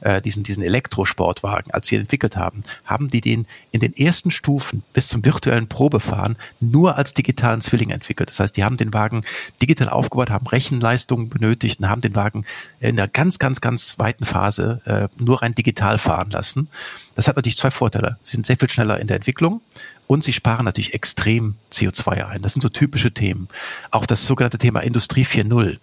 [0.00, 4.82] äh, diesen, diesen Elektrosportwagen, als sie entwickelt haben, haben die den in den ersten Stufen
[4.92, 8.30] bis zum virtuellen Probefahren nur als digitalen Zwilling entwickelt.
[8.30, 9.22] Das heißt, die haben den Wagen
[9.60, 12.44] digital aufgebaut, haben Rechenleistungen benötigt und haben den Wagen
[12.80, 16.68] in der ganz, ganz, ganz weiten Phase äh, nur rein digital fahren lassen.
[17.14, 18.18] Das hat natürlich zwei Vorteile.
[18.22, 19.60] Sie sind sehr viel schneller in der Entwicklung
[20.06, 22.42] und sie sparen natürlich extrem CO2 ein.
[22.42, 23.48] Das sind so typische Themen.
[23.90, 25.78] Auch das sogenannte Thema Industrie 4.0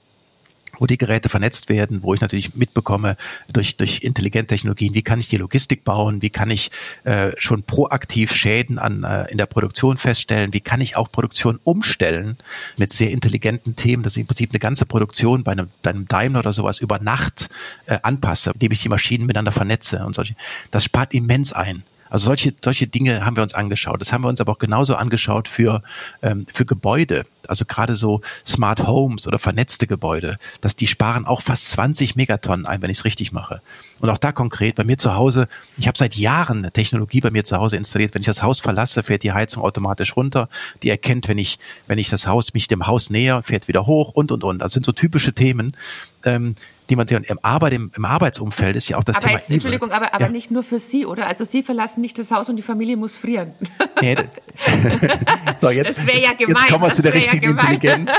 [0.80, 3.16] wo die Geräte vernetzt werden, wo ich natürlich mitbekomme
[3.52, 6.72] durch, durch intelligente Technologien, wie kann ich die Logistik bauen, wie kann ich
[7.04, 11.60] äh, schon proaktiv Schäden an, äh, in der Produktion feststellen, wie kann ich auch Produktion
[11.64, 12.38] umstellen
[12.78, 16.08] mit sehr intelligenten Themen, dass ich im Prinzip eine ganze Produktion bei einem, bei einem
[16.08, 17.50] Daimler oder sowas über Nacht
[17.86, 20.36] äh, anpasse, indem ich die Maschinen miteinander vernetze und solche.
[20.72, 21.84] Das spart immens ein.
[22.16, 24.00] Also solche, solche Dinge haben wir uns angeschaut.
[24.00, 25.84] Das haben wir uns aber auch genauso angeschaut für,
[26.22, 27.26] ähm, für Gebäude.
[27.46, 32.66] Also gerade so Smart Homes oder vernetzte Gebäude, dass die sparen auch fast 20 Megatonnen
[32.66, 33.62] ein, wenn ich es richtig mache.
[34.00, 37.32] Und auch da konkret bei mir zu Hause, ich habe seit Jahren eine Technologie bei
[37.32, 38.14] mir zu Hause installiert.
[38.14, 40.48] Wenn ich das Haus verlasse, fährt die Heizung automatisch runter.
[40.84, 44.14] Die erkennt, wenn ich, wenn ich das Haus mich dem Haus näher, fährt wieder hoch
[44.14, 44.60] und und und.
[44.60, 45.76] Das sind so typische Themen,
[46.24, 46.56] ähm,
[46.90, 49.40] die man im, Arbeit, im, im Arbeitsumfeld ist ja auch das aber Thema.
[49.40, 50.32] Jetzt, Entschuldigung, aber, aber ja.
[50.32, 51.28] nicht nur für Sie, oder?
[51.28, 53.54] Also Sie verlassen nicht das Haus und die Familie muss frieren.
[54.02, 54.16] Nee,
[55.62, 56.56] so, jetzt, das wäre ja gemein.
[56.56, 58.12] Jetzt kommen wir zu der richtigen ja Intelligenz.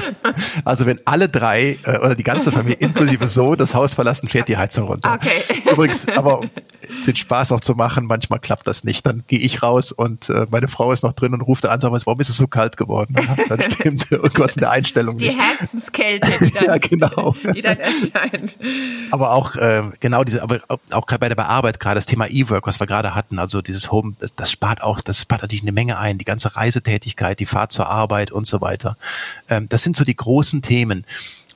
[0.64, 4.48] also wenn alle drei äh, oder die ganze Familie inklusive so das Haus verlassen, fährt
[4.48, 5.14] die Heizung runter.
[5.14, 5.62] Okay.
[5.70, 6.42] Übrigens, aber
[7.06, 9.06] den Spaß auch zu machen, manchmal klappt das nicht.
[9.06, 11.80] Dann gehe ich raus und äh, meine Frau ist noch drin und ruft dann an,
[11.80, 13.16] sagt, warum ist es so kalt geworden?
[13.48, 15.38] Dann stimmt irgendwas in der Einstellung die nicht.
[15.38, 17.34] Die Herzenskälte, die dann, ja, genau.
[17.54, 18.56] die dann erscheint.
[19.10, 22.80] Aber auch äh, genau diese, aber auch bei der Arbeit gerade das Thema E-Work, was
[22.80, 25.98] wir gerade hatten, also dieses Home, das, das spart auch, das spart natürlich eine Menge
[25.98, 28.96] ein, die ganze Reisetätigkeit, die Fahrt zur Arbeit und so weiter.
[29.48, 31.04] Ähm, das sind so die großen Themen.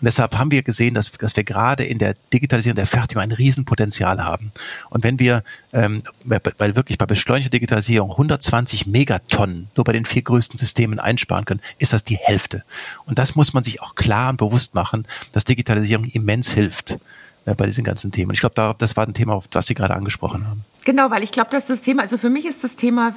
[0.03, 3.31] Und deshalb haben wir gesehen, dass, dass wir gerade in der Digitalisierung der Fertigung ein
[3.31, 4.51] Riesenpotenzial haben.
[4.91, 10.23] Und wenn wir, ähm, weil wirklich bei beschleunigter Digitalisierung 120 Megatonnen nur bei den vier
[10.23, 12.65] größten Systemen einsparen können, ist das die Hälfte.
[13.07, 16.99] Und das muss man sich auch klar und bewusst machen, dass Digitalisierung immens hilft
[17.45, 18.33] äh, bei diesen ganzen Themen.
[18.33, 20.65] Ich glaube, das war ein Thema, was Sie gerade angesprochen haben.
[20.85, 23.15] Genau, weil ich glaube, dass das Thema, also für mich ist das Thema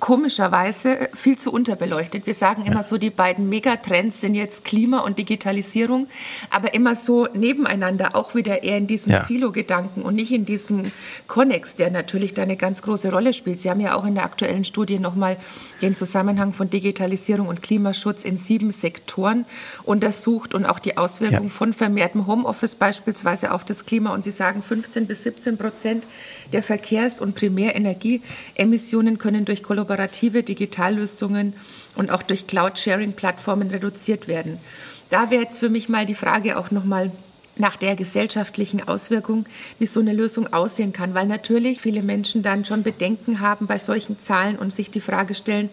[0.00, 2.26] komischerweise viel zu unterbeleuchtet.
[2.26, 6.08] Wir sagen immer so, die beiden Megatrends sind jetzt Klima und Digitalisierung,
[6.50, 9.24] aber immer so nebeneinander, auch wieder eher in diesem ja.
[9.24, 10.90] Silo-Gedanken und nicht in diesem
[11.28, 13.60] Konnex, der natürlich da eine ganz große Rolle spielt.
[13.60, 15.36] Sie haben ja auch in der aktuellen Studie nochmal
[15.82, 19.44] den Zusammenhang von Digitalisierung und Klimaschutz in sieben Sektoren
[19.84, 21.50] untersucht und auch die Auswirkungen ja.
[21.50, 24.12] von vermehrtem Homeoffice beispielsweise auf das Klima.
[24.12, 26.04] Und Sie sagen, 15 bis 17 Prozent
[26.52, 26.62] der
[27.04, 31.54] Verkehrs- und Primärenergieemissionen können durch kollaborative Digitallösungen
[31.94, 34.58] und auch durch Cloud-Sharing-Plattformen reduziert werden.
[35.10, 37.12] Da wäre jetzt für mich mal die Frage auch nochmal
[37.56, 39.46] nach der gesellschaftlichen Auswirkung,
[39.78, 43.78] wie so eine Lösung aussehen kann, weil natürlich viele Menschen dann schon Bedenken haben bei
[43.78, 45.70] solchen Zahlen und sich die Frage stellen,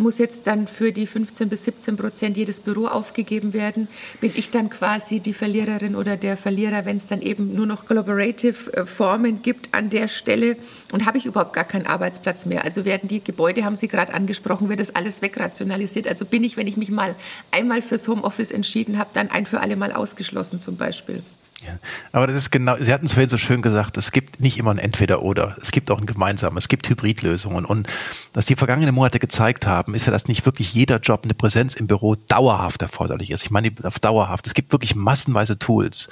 [0.00, 3.88] muss jetzt dann für die 15 bis 17 Prozent jedes Büro aufgegeben werden?
[4.20, 7.86] Bin ich dann quasi die Verliererin oder der Verlierer, wenn es dann eben nur noch
[7.86, 10.56] Collaborative äh, Formen gibt an der Stelle?
[10.92, 12.64] Und habe ich überhaupt gar keinen Arbeitsplatz mehr?
[12.64, 16.08] Also werden die Gebäude, haben Sie gerade angesprochen, wird das alles wegrationalisiert?
[16.08, 17.14] Also bin ich, wenn ich mich mal
[17.50, 21.22] einmal fürs Homeoffice entschieden habe, dann ein für alle Mal ausgeschlossen zum Beispiel?
[21.62, 21.78] Ja,
[22.12, 24.70] aber das ist genau, Sie hatten es vorhin so schön gesagt, es gibt nicht immer
[24.70, 25.56] ein Entweder-Oder.
[25.60, 27.66] Es gibt auch ein gemeinsames, es gibt Hybridlösungen.
[27.66, 27.86] Und
[28.32, 31.74] was die vergangenen Monate gezeigt haben, ist ja, dass nicht wirklich jeder Job eine Präsenz
[31.74, 33.42] im Büro dauerhaft erforderlich ist.
[33.42, 34.46] Ich meine, auf dauerhaft.
[34.46, 36.08] Es gibt wirklich massenweise Tools,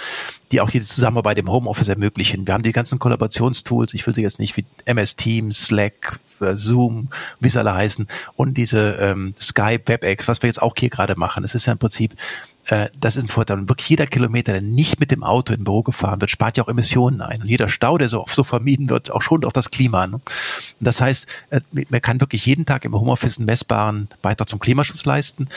[0.52, 2.46] die auch die Zusammenarbeit im Homeoffice ermöglichen.
[2.46, 6.56] Wir haben die ganzen Kollaborationstools, ich will sie jetzt nicht wie MS Teams, Slack, äh,
[6.56, 7.08] Zoom,
[7.40, 8.06] wie sie alle heißen,
[8.36, 11.42] und diese ähm, Skype, WebEx, was wir jetzt auch hier gerade machen.
[11.44, 12.14] Es ist ja im Prinzip
[12.68, 13.58] äh, das ist ein Vorteil.
[13.58, 16.64] Und wirklich jeder Kilometer, der nicht mit dem Auto in Büro gefahren wird, spart ja
[16.64, 17.42] auch Emissionen ein.
[17.42, 20.06] Und jeder Stau, der so oft so vermieden wird, auch schon auf das Klima.
[20.06, 20.16] Ne?
[20.16, 20.24] Und
[20.78, 25.04] das heißt, äh, man kann wirklich jeden Tag im Homeoffice einen messbaren Beitrag zum Klimaschutz
[25.06, 25.48] leisten.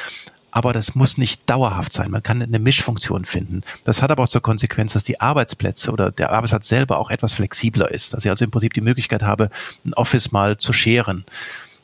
[0.54, 2.12] Aber das muss nicht dauerhaft sein.
[2.12, 3.62] Man kann eine Mischfunktion finden.
[3.86, 7.34] Das hat aber auch zur Konsequenz, dass die Arbeitsplätze oder der Arbeitsplatz selber auch etwas
[7.34, 8.14] flexibler ist.
[8.14, 9.50] Dass ich also im Prinzip die Möglichkeit habe,
[9.86, 11.26] ein Office mal zu scheren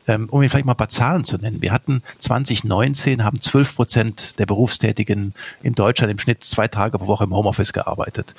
[0.08, 1.62] ähm, um mir vielleicht mal ein paar Zahlen zu nennen.
[1.62, 7.08] Wir hatten 2019 haben 12 Prozent der Berufstätigen in Deutschland im Schnitt zwei Tage pro
[7.08, 8.34] Woche im Homeoffice gearbeitet.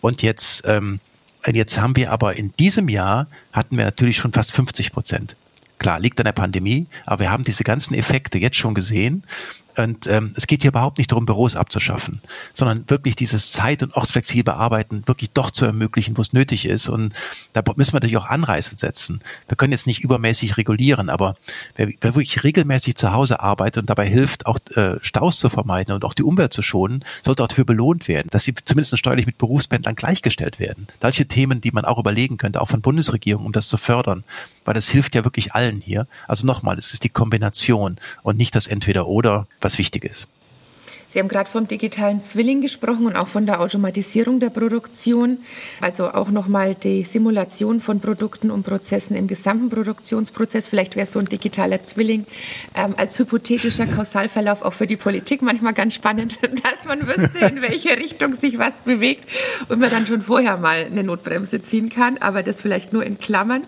[0.00, 1.00] Und jetzt, ähm,
[1.50, 5.36] jetzt haben wir aber in diesem Jahr hatten wir natürlich schon fast 50 Prozent.
[5.78, 9.24] Klar, liegt an der Pandemie, aber wir haben diese ganzen Effekte jetzt schon gesehen.
[9.76, 12.20] Und ähm, es geht hier überhaupt nicht darum, Büros abzuschaffen,
[12.52, 16.88] sondern wirklich dieses zeit- und ortsflexible Arbeiten wirklich doch zu ermöglichen, wo es nötig ist.
[16.88, 17.14] Und
[17.52, 19.22] da müssen wir natürlich auch Anreize setzen.
[19.48, 21.36] Wir können jetzt nicht übermäßig regulieren, aber
[21.76, 25.94] wer, wer wirklich regelmäßig zu Hause arbeitet und dabei hilft, auch äh, Staus zu vermeiden
[25.94, 29.26] und auch die Umwelt zu schonen, sollte auch dafür belohnt werden, dass sie zumindest steuerlich
[29.26, 30.86] mit Berufspendlern gleichgestellt werden.
[31.00, 34.24] Solche Themen, die man auch überlegen könnte, auch von Bundesregierung, um das zu fördern,
[34.64, 36.06] weil das hilft ja wirklich allen hier.
[36.28, 40.26] Also nochmal, es ist die Kombination und nicht das Entweder-Oder, was wichtig ist.
[41.12, 45.40] Sie haben gerade vom digitalen Zwilling gesprochen und auch von der Automatisierung der Produktion.
[45.82, 50.68] Also auch nochmal die Simulation von Produkten und Prozessen im gesamten Produktionsprozess.
[50.68, 52.24] Vielleicht wäre so ein digitaler Zwilling
[52.74, 57.60] ähm, als hypothetischer Kausalverlauf auch für die Politik manchmal ganz spannend, dass man wüsste, in
[57.60, 59.28] welche Richtung sich was bewegt
[59.68, 62.16] und man dann schon vorher mal eine Notbremse ziehen kann.
[62.18, 63.64] Aber das vielleicht nur in Klammern.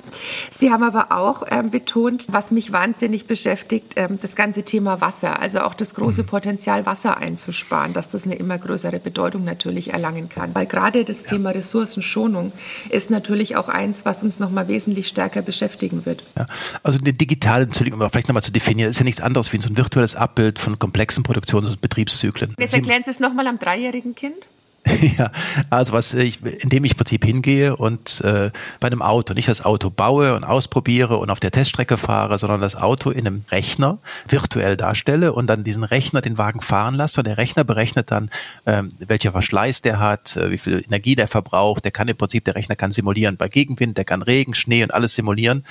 [0.58, 5.40] Sie haben aber auch ähm, betont, was mich wahnsinnig beschäftigt, ähm, das ganze Thema Wasser.
[5.40, 6.26] Also auch das große mhm.
[6.26, 10.54] Potenzial Wasser ein einzusparen, dass das eine immer größere Bedeutung natürlich erlangen kann.
[10.54, 11.30] Weil gerade das ja.
[11.30, 12.52] Thema Ressourcenschonung
[12.90, 16.22] ist natürlich auch eins, was uns nochmal wesentlich stärker beschäftigen wird.
[16.36, 16.46] Ja.
[16.82, 19.68] Also eine digitale, Entschuldigung, um vielleicht nochmal zu definieren, ist ja nichts anderes wie so
[19.68, 22.54] ein virtuelles Abbild von komplexen Produktions- und Betriebszyklen.
[22.58, 24.46] Jetzt erklären Sie es nochmal am dreijährigen Kind?
[25.16, 25.30] ja,
[25.70, 29.64] also was ich, indem ich im Prinzip hingehe und äh, bei einem Auto nicht das
[29.64, 33.98] Auto baue und ausprobiere und auf der Teststrecke fahre, sondern das Auto in einem Rechner
[34.28, 38.28] virtuell darstelle und dann diesen Rechner den Wagen fahren lasse und der Rechner berechnet dann,
[38.66, 41.84] ähm, welcher Verschleiß der hat, äh, wie viel Energie der verbraucht.
[41.84, 44.92] Der kann im Prinzip, der Rechner kann simulieren bei Gegenwind, der kann Regen, Schnee und
[44.92, 45.64] alles simulieren.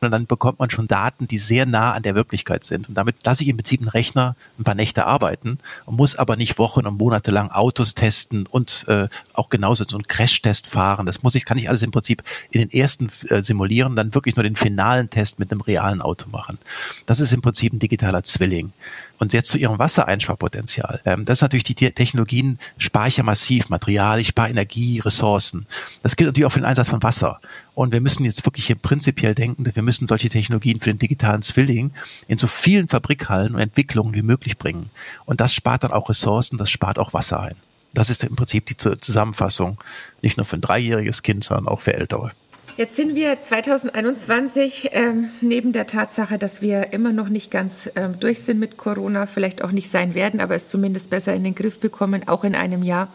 [0.00, 2.88] Und dann bekommt man schon Daten, die sehr nah an der Wirklichkeit sind.
[2.88, 6.36] Und damit lasse ich im Prinzip einen Rechner ein paar Nächte arbeiten und muss aber
[6.36, 11.06] nicht Wochen und Monate lang Autos testen und äh, auch genauso so einen Crashtest fahren.
[11.06, 14.36] Das muss ich, kann ich alles im Prinzip in den ersten äh, simulieren, dann wirklich
[14.36, 16.58] nur den finalen Test mit einem realen Auto machen.
[17.06, 18.72] Das ist im Prinzip ein digitaler Zwilling.
[19.18, 21.00] Und jetzt zu ihrem Wassereinsparpotenzial.
[21.04, 25.66] Ähm, das ist natürlich die Technologien, spare ich ja massiv Material, ich spare Energie, Ressourcen.
[26.02, 27.40] Das gilt natürlich auch für den Einsatz von Wasser.
[27.74, 31.42] Und wir müssen jetzt wirklich hier prinzipiell denken, wir müssen solche Technologien für den digitalen
[31.42, 31.92] Zwilling
[32.26, 34.90] in so vielen Fabrikhallen und Entwicklungen wie möglich bringen.
[35.26, 37.54] Und das spart dann auch Ressourcen, das spart auch Wasser ein.
[37.94, 39.78] Das ist im Prinzip die Zusammenfassung,
[40.22, 42.32] nicht nur für ein dreijähriges Kind, sondern auch für Ältere.
[42.78, 48.20] Jetzt sind wir 2021 ähm, neben der Tatsache, dass wir immer noch nicht ganz ähm,
[48.20, 51.56] durch sind mit Corona, vielleicht auch nicht sein werden, aber es zumindest besser in den
[51.56, 53.12] Griff bekommen, auch in einem Jahr,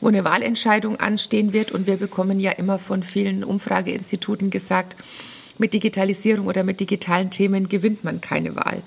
[0.00, 1.72] wo eine Wahlentscheidung anstehen wird.
[1.72, 4.94] Und wir bekommen ja immer von vielen Umfrageinstituten gesagt,
[5.60, 8.82] mit Digitalisierung oder mit digitalen Themen gewinnt man keine Wahl.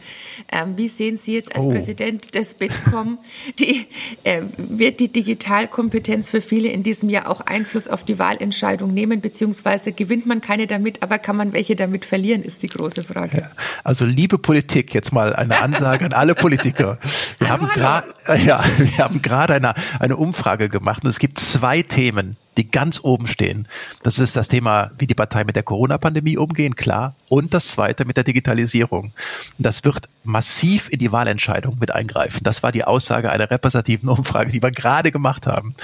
[0.52, 1.70] Ähm, wie sehen Sie jetzt als oh.
[1.70, 3.20] Präsident des Bitkom,
[3.60, 3.86] die,
[4.24, 9.22] äh, wird die Digitalkompetenz für viele in diesem Jahr auch Einfluss auf die Wahlentscheidung nehmen,
[9.22, 13.38] beziehungsweise gewinnt man keine damit, aber kann man welche damit verlieren, ist die große Frage.
[13.38, 13.52] Ja.
[13.84, 16.98] Also liebe Politik, jetzt mal eine Ansage an alle Politiker.
[17.40, 18.08] Wir haben gerade
[18.46, 23.00] ja, wir haben gerade eine, eine Umfrage gemacht und es gibt zwei Themen, die ganz
[23.04, 23.68] oben stehen.
[24.04, 27.16] Das ist das Thema, wie die Partei mit der Corona-Pandemie umgehen, klar.
[27.28, 29.12] Und das zweite mit der Digitalisierung.
[29.58, 32.42] Das wird massiv in die Wahlentscheidung mit eingreifen.
[32.44, 35.76] Das war die Aussage einer repräsentativen Umfrage, die wir gerade gemacht haben.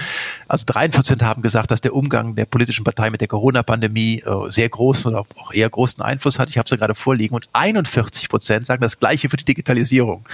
[0.48, 4.50] Also 43 Prozent haben gesagt, dass der Umgang der politischen Partei mit der Corona-Pandemie äh,
[4.50, 6.50] sehr großen oder auch eher großen Einfluss hat.
[6.50, 7.36] Ich habe sie gerade vorliegen.
[7.36, 10.26] Und 41 Prozent sagen das Gleiche für die Digitalisierung.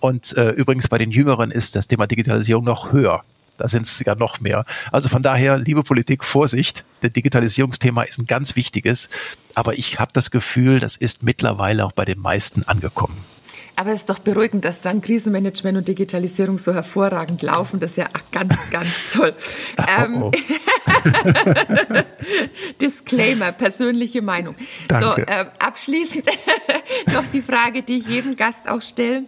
[0.00, 3.22] Und äh, übrigens bei den Jüngeren ist das Thema Digitalisierung noch höher.
[3.58, 4.64] Da sind es sogar noch mehr.
[4.92, 6.84] Also von daher, liebe Politik, Vorsicht.
[7.02, 9.08] Der Digitalisierungsthema ist ein ganz wichtiges.
[9.54, 13.24] Aber ich habe das Gefühl, das ist mittlerweile auch bei den meisten angekommen.
[13.78, 17.78] Aber es ist doch beruhigend, dass dann Krisenmanagement und Digitalisierung so hervorragend laufen.
[17.78, 19.34] Das ist ja ganz, ganz toll.
[19.76, 20.32] oh, oh.
[22.80, 24.56] Disclaimer, persönliche Meinung.
[24.88, 25.26] Danke.
[25.26, 26.24] So, äh, abschließend
[27.12, 29.24] noch die Frage, die ich jedem Gast auch stelle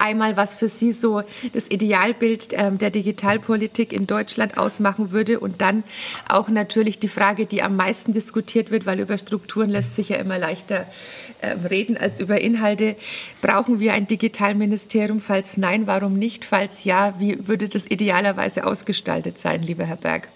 [0.00, 5.60] einmal, was für Sie so das Idealbild ähm, der Digitalpolitik in Deutschland ausmachen würde und
[5.60, 5.84] dann
[6.28, 10.16] auch natürlich die Frage, die am meisten diskutiert wird, weil über Strukturen lässt sich ja
[10.16, 10.86] immer leichter
[11.42, 12.96] ähm, reden als über Inhalte.
[13.40, 15.20] Brauchen wir ein Digitalministerium?
[15.20, 16.44] Falls nein, warum nicht?
[16.44, 20.28] Falls ja, wie würde das idealerweise ausgestaltet sein, lieber Herr Berg?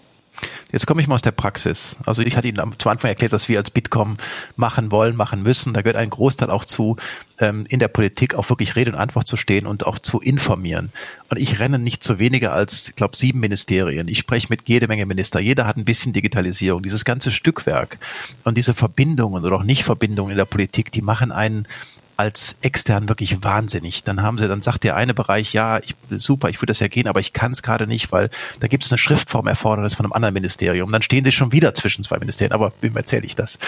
[0.72, 1.96] Jetzt komme ich mal aus der Praxis.
[2.04, 4.16] Also ich hatte Ihnen am Anfang erklärt, dass wir als Bitkom
[4.56, 5.72] machen wollen, machen müssen.
[5.72, 6.96] Da gehört ein Großteil auch zu,
[7.38, 10.90] ähm, in der Politik auch wirklich Rede und Antwort zu stehen und auch zu informieren.
[11.30, 14.08] Und ich renne nicht zu weniger als, ich glaube, sieben Ministerien.
[14.08, 15.38] Ich spreche mit jede Menge Minister.
[15.38, 16.82] Jeder hat ein bisschen Digitalisierung.
[16.82, 17.98] Dieses ganze Stückwerk
[18.42, 21.68] und diese Verbindungen oder auch Nichtverbindungen in der Politik, die machen einen
[22.16, 24.04] als extern wirklich wahnsinnig.
[24.04, 26.88] Dann haben sie, dann sagt der eine Bereich, ja, ich, super, ich würde das ja
[26.88, 30.12] gehen, aber ich kann es gerade nicht, weil da gibt es eine Schriftformerfordernis von einem
[30.12, 30.90] anderen Ministerium.
[30.92, 32.52] Dann stehen sie schon wieder zwischen zwei Ministerien.
[32.52, 33.58] Aber wem erzähle ich das?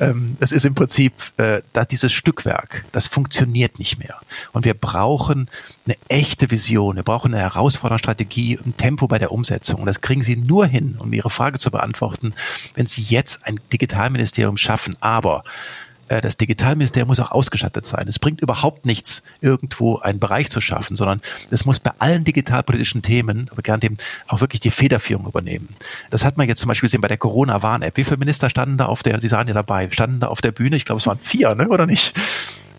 [0.00, 4.16] Ähm, das ist im Prinzip, äh, da dieses Stückwerk, das funktioniert nicht mehr.
[4.52, 5.48] Und wir brauchen
[5.86, 6.96] eine echte Vision.
[6.96, 9.80] Wir brauchen eine herausfordernde Strategie, ein Tempo bei der Umsetzung.
[9.80, 12.34] Und das kriegen Sie nur hin, um Ihre Frage zu beantworten,
[12.74, 14.96] wenn Sie jetzt ein Digitalministerium schaffen.
[15.00, 15.44] Aber
[16.20, 18.06] das Digitalministerium muss auch ausgestattet sein.
[18.08, 23.02] Es bringt überhaupt nichts, irgendwo einen Bereich zu schaffen, sondern es muss bei allen digitalpolitischen
[23.02, 23.94] Themen, aber gern dem
[24.28, 25.68] auch wirklich die Federführung übernehmen.
[26.10, 27.96] Das hat man jetzt zum Beispiel gesehen bei der Corona-Warn-App.
[27.96, 30.52] Wie viele Minister standen da auf der, Sie sahen ja dabei, standen da auf der
[30.52, 30.76] Bühne?
[30.76, 31.68] Ich glaube, es waren vier, ne?
[31.68, 32.14] oder nicht?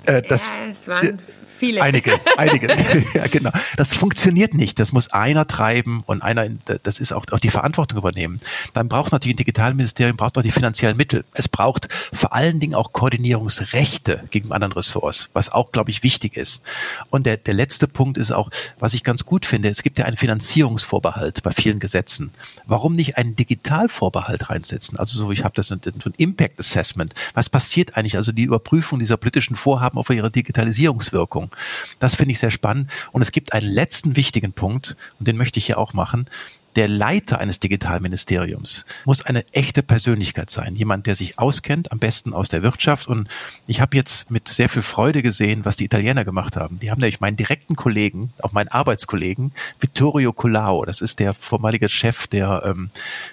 [0.05, 1.19] Äh, das, ja, es waren
[1.57, 1.81] Viele.
[1.81, 2.67] Einige, einige.
[3.13, 3.51] ja, genau.
[3.77, 4.79] Das funktioniert nicht.
[4.79, 6.47] Das muss einer treiben und einer,
[6.83, 8.39] das ist auch, auch die Verantwortung übernehmen.
[8.73, 11.25] Dann braucht natürlich ein Digitalministerium, braucht auch die finanziellen Mittel.
[11.33, 16.35] Es braucht vor allen Dingen auch Koordinierungsrechte gegen anderen Ressorts, was auch, glaube ich, wichtig
[16.35, 16.61] ist.
[17.09, 20.05] Und der, der letzte Punkt ist auch, was ich ganz gut finde, es gibt ja
[20.05, 22.31] einen Finanzierungsvorbehalt bei vielen Gesetzen.
[22.65, 24.99] Warum nicht einen Digitalvorbehalt reinsetzen?
[24.99, 27.13] Also so, ich habe das so ein Impact Assessment.
[27.33, 28.17] Was passiert eigentlich?
[28.17, 31.44] Also die Überprüfung dieser politischen Vorhaben auf ihre Digitalisierungswirkung.
[31.49, 31.97] Veränderung.
[31.99, 32.91] Das finde ich sehr spannend.
[33.11, 36.27] Und es gibt einen letzten wichtigen Punkt, und den möchte ich hier auch machen
[36.75, 40.75] der Leiter eines Digitalministeriums muss eine echte Persönlichkeit sein.
[40.75, 43.07] Jemand, der sich auskennt, am besten aus der Wirtschaft.
[43.07, 43.29] Und
[43.65, 46.77] ich habe jetzt mit sehr viel Freude gesehen, was die Italiener gemacht haben.
[46.79, 51.87] Die haben nämlich meinen direkten Kollegen, auch meinen Arbeitskollegen, Vittorio Colao, das ist der vormalige
[51.87, 52.89] Chef der, ähm,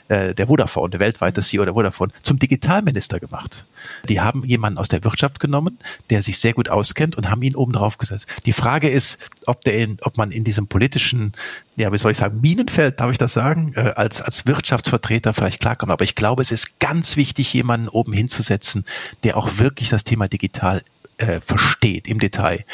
[0.09, 3.67] äh, der Vodafone, der weltweite CEO der Vodafone, zum Digitalminister gemacht.
[4.09, 5.79] Die haben jemanden aus der Wirtschaft genommen,
[6.11, 8.27] der sich sehr gut auskennt und haben ihn oben drauf gesetzt.
[8.47, 11.33] Die Frage ist, ob, der in, ob man in diesem politischen
[11.77, 15.61] ja, wie soll ich sagen, Minenfeld, darf ich das sagen, äh, als, als Wirtschaftsvertreter vielleicht
[15.61, 15.93] klarkommen.
[15.93, 18.85] Aber ich glaube, es ist ganz wichtig, jemanden oben hinzusetzen,
[19.25, 20.83] der auch wirklich das Thema digital
[21.19, 22.65] äh, versteht im Detail.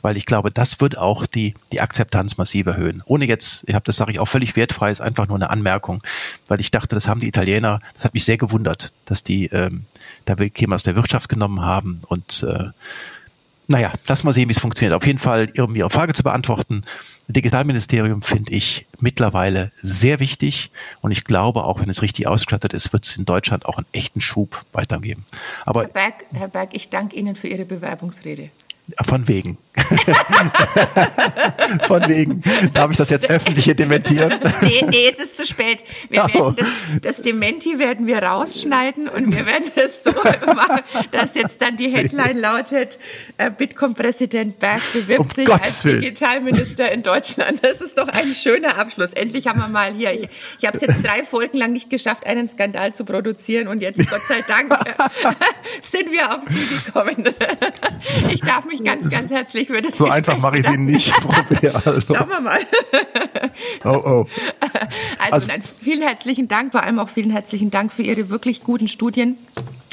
[0.00, 3.02] Weil ich glaube, das wird auch die, die Akzeptanz massiv erhöhen.
[3.06, 6.02] Ohne jetzt, ich habe das sage ich auch völlig wertfrei, ist einfach nur eine Anmerkung,
[6.46, 9.86] weil ich dachte, das haben die Italiener, das hat mich sehr gewundert, dass die ähm,
[10.24, 12.70] da jemand aus der Wirtschaft genommen haben und äh,
[13.70, 14.94] naja, lass mal sehen, wie es funktioniert.
[14.94, 16.82] Auf jeden Fall, um Ihre Frage zu beantworten,
[17.28, 20.70] Digitalministerium finde ich mittlerweile sehr wichtig
[21.02, 23.86] und ich glaube, auch wenn es richtig ausgestattet ist, wird es in Deutschland auch einen
[23.92, 25.26] echten Schub weitergeben.
[25.66, 28.50] Aber Herr Berg, Herr Berg, ich danke Ihnen für Ihre Bewerbungsrede.
[29.02, 29.58] Von wegen.
[31.86, 34.34] Von wegen, darf ich das jetzt öffentlich hier dementieren?
[34.60, 35.84] Nee, nee, jetzt ist zu spät.
[36.08, 36.50] Wir so.
[36.50, 36.66] das,
[37.02, 41.88] das, Dementi werden wir rausschneiden und wir werden es so machen, dass jetzt dann die
[41.88, 42.98] Headline lautet,
[43.36, 46.00] äh, Bitkom-Präsident Berg bewirbt um sich Gottes als Willen.
[46.00, 47.60] Digitalminister in Deutschland.
[47.62, 49.12] Das ist doch ein schöner Abschluss.
[49.12, 52.26] Endlich haben wir mal hier, ich, ich habe es jetzt drei Folgen lang nicht geschafft,
[52.26, 54.70] einen Skandal zu produzieren und jetzt, Gott sei Dank,
[55.92, 57.34] sind wir auf Sie gekommen.
[58.30, 61.12] Ich darf mich ganz, ganz herzlich für das So einfach mache ich sie nicht.
[61.86, 62.14] Also.
[62.14, 62.60] Schauen wir mal.
[63.84, 64.26] Oh, oh.
[65.30, 68.88] Also, also vielen herzlichen Dank, vor allem auch vielen herzlichen Dank für Ihre wirklich guten
[68.88, 69.36] Studien.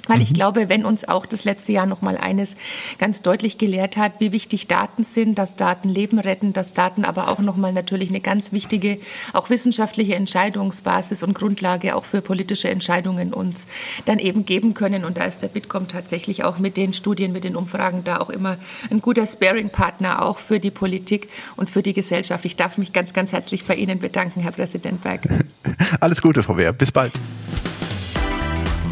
[0.07, 0.35] Weil ich mhm.
[0.35, 2.55] glaube, wenn uns auch das letzte Jahr noch mal eines
[2.97, 7.29] ganz deutlich gelehrt hat, wie wichtig Daten sind, dass Daten Leben retten, dass Daten aber
[7.29, 8.99] auch noch mal natürlich eine ganz wichtige,
[9.33, 13.65] auch wissenschaftliche Entscheidungsbasis und Grundlage auch für politische Entscheidungen uns
[14.05, 15.05] dann eben geben können.
[15.05, 18.29] Und da ist der Bitkom tatsächlich auch mit den Studien, mit den Umfragen da auch
[18.29, 18.57] immer
[18.89, 22.45] ein guter Sparing-Partner auch für die Politik und für die Gesellschaft.
[22.45, 25.21] Ich darf mich ganz, ganz herzlich bei Ihnen bedanken, Herr Präsident Berg.
[25.99, 26.73] Alles Gute, Frau Wehr.
[26.73, 27.13] Bis bald.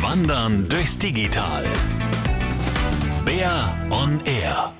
[0.03, 1.63] Wandern durchs Digital.
[3.25, 4.73] Bär on Air.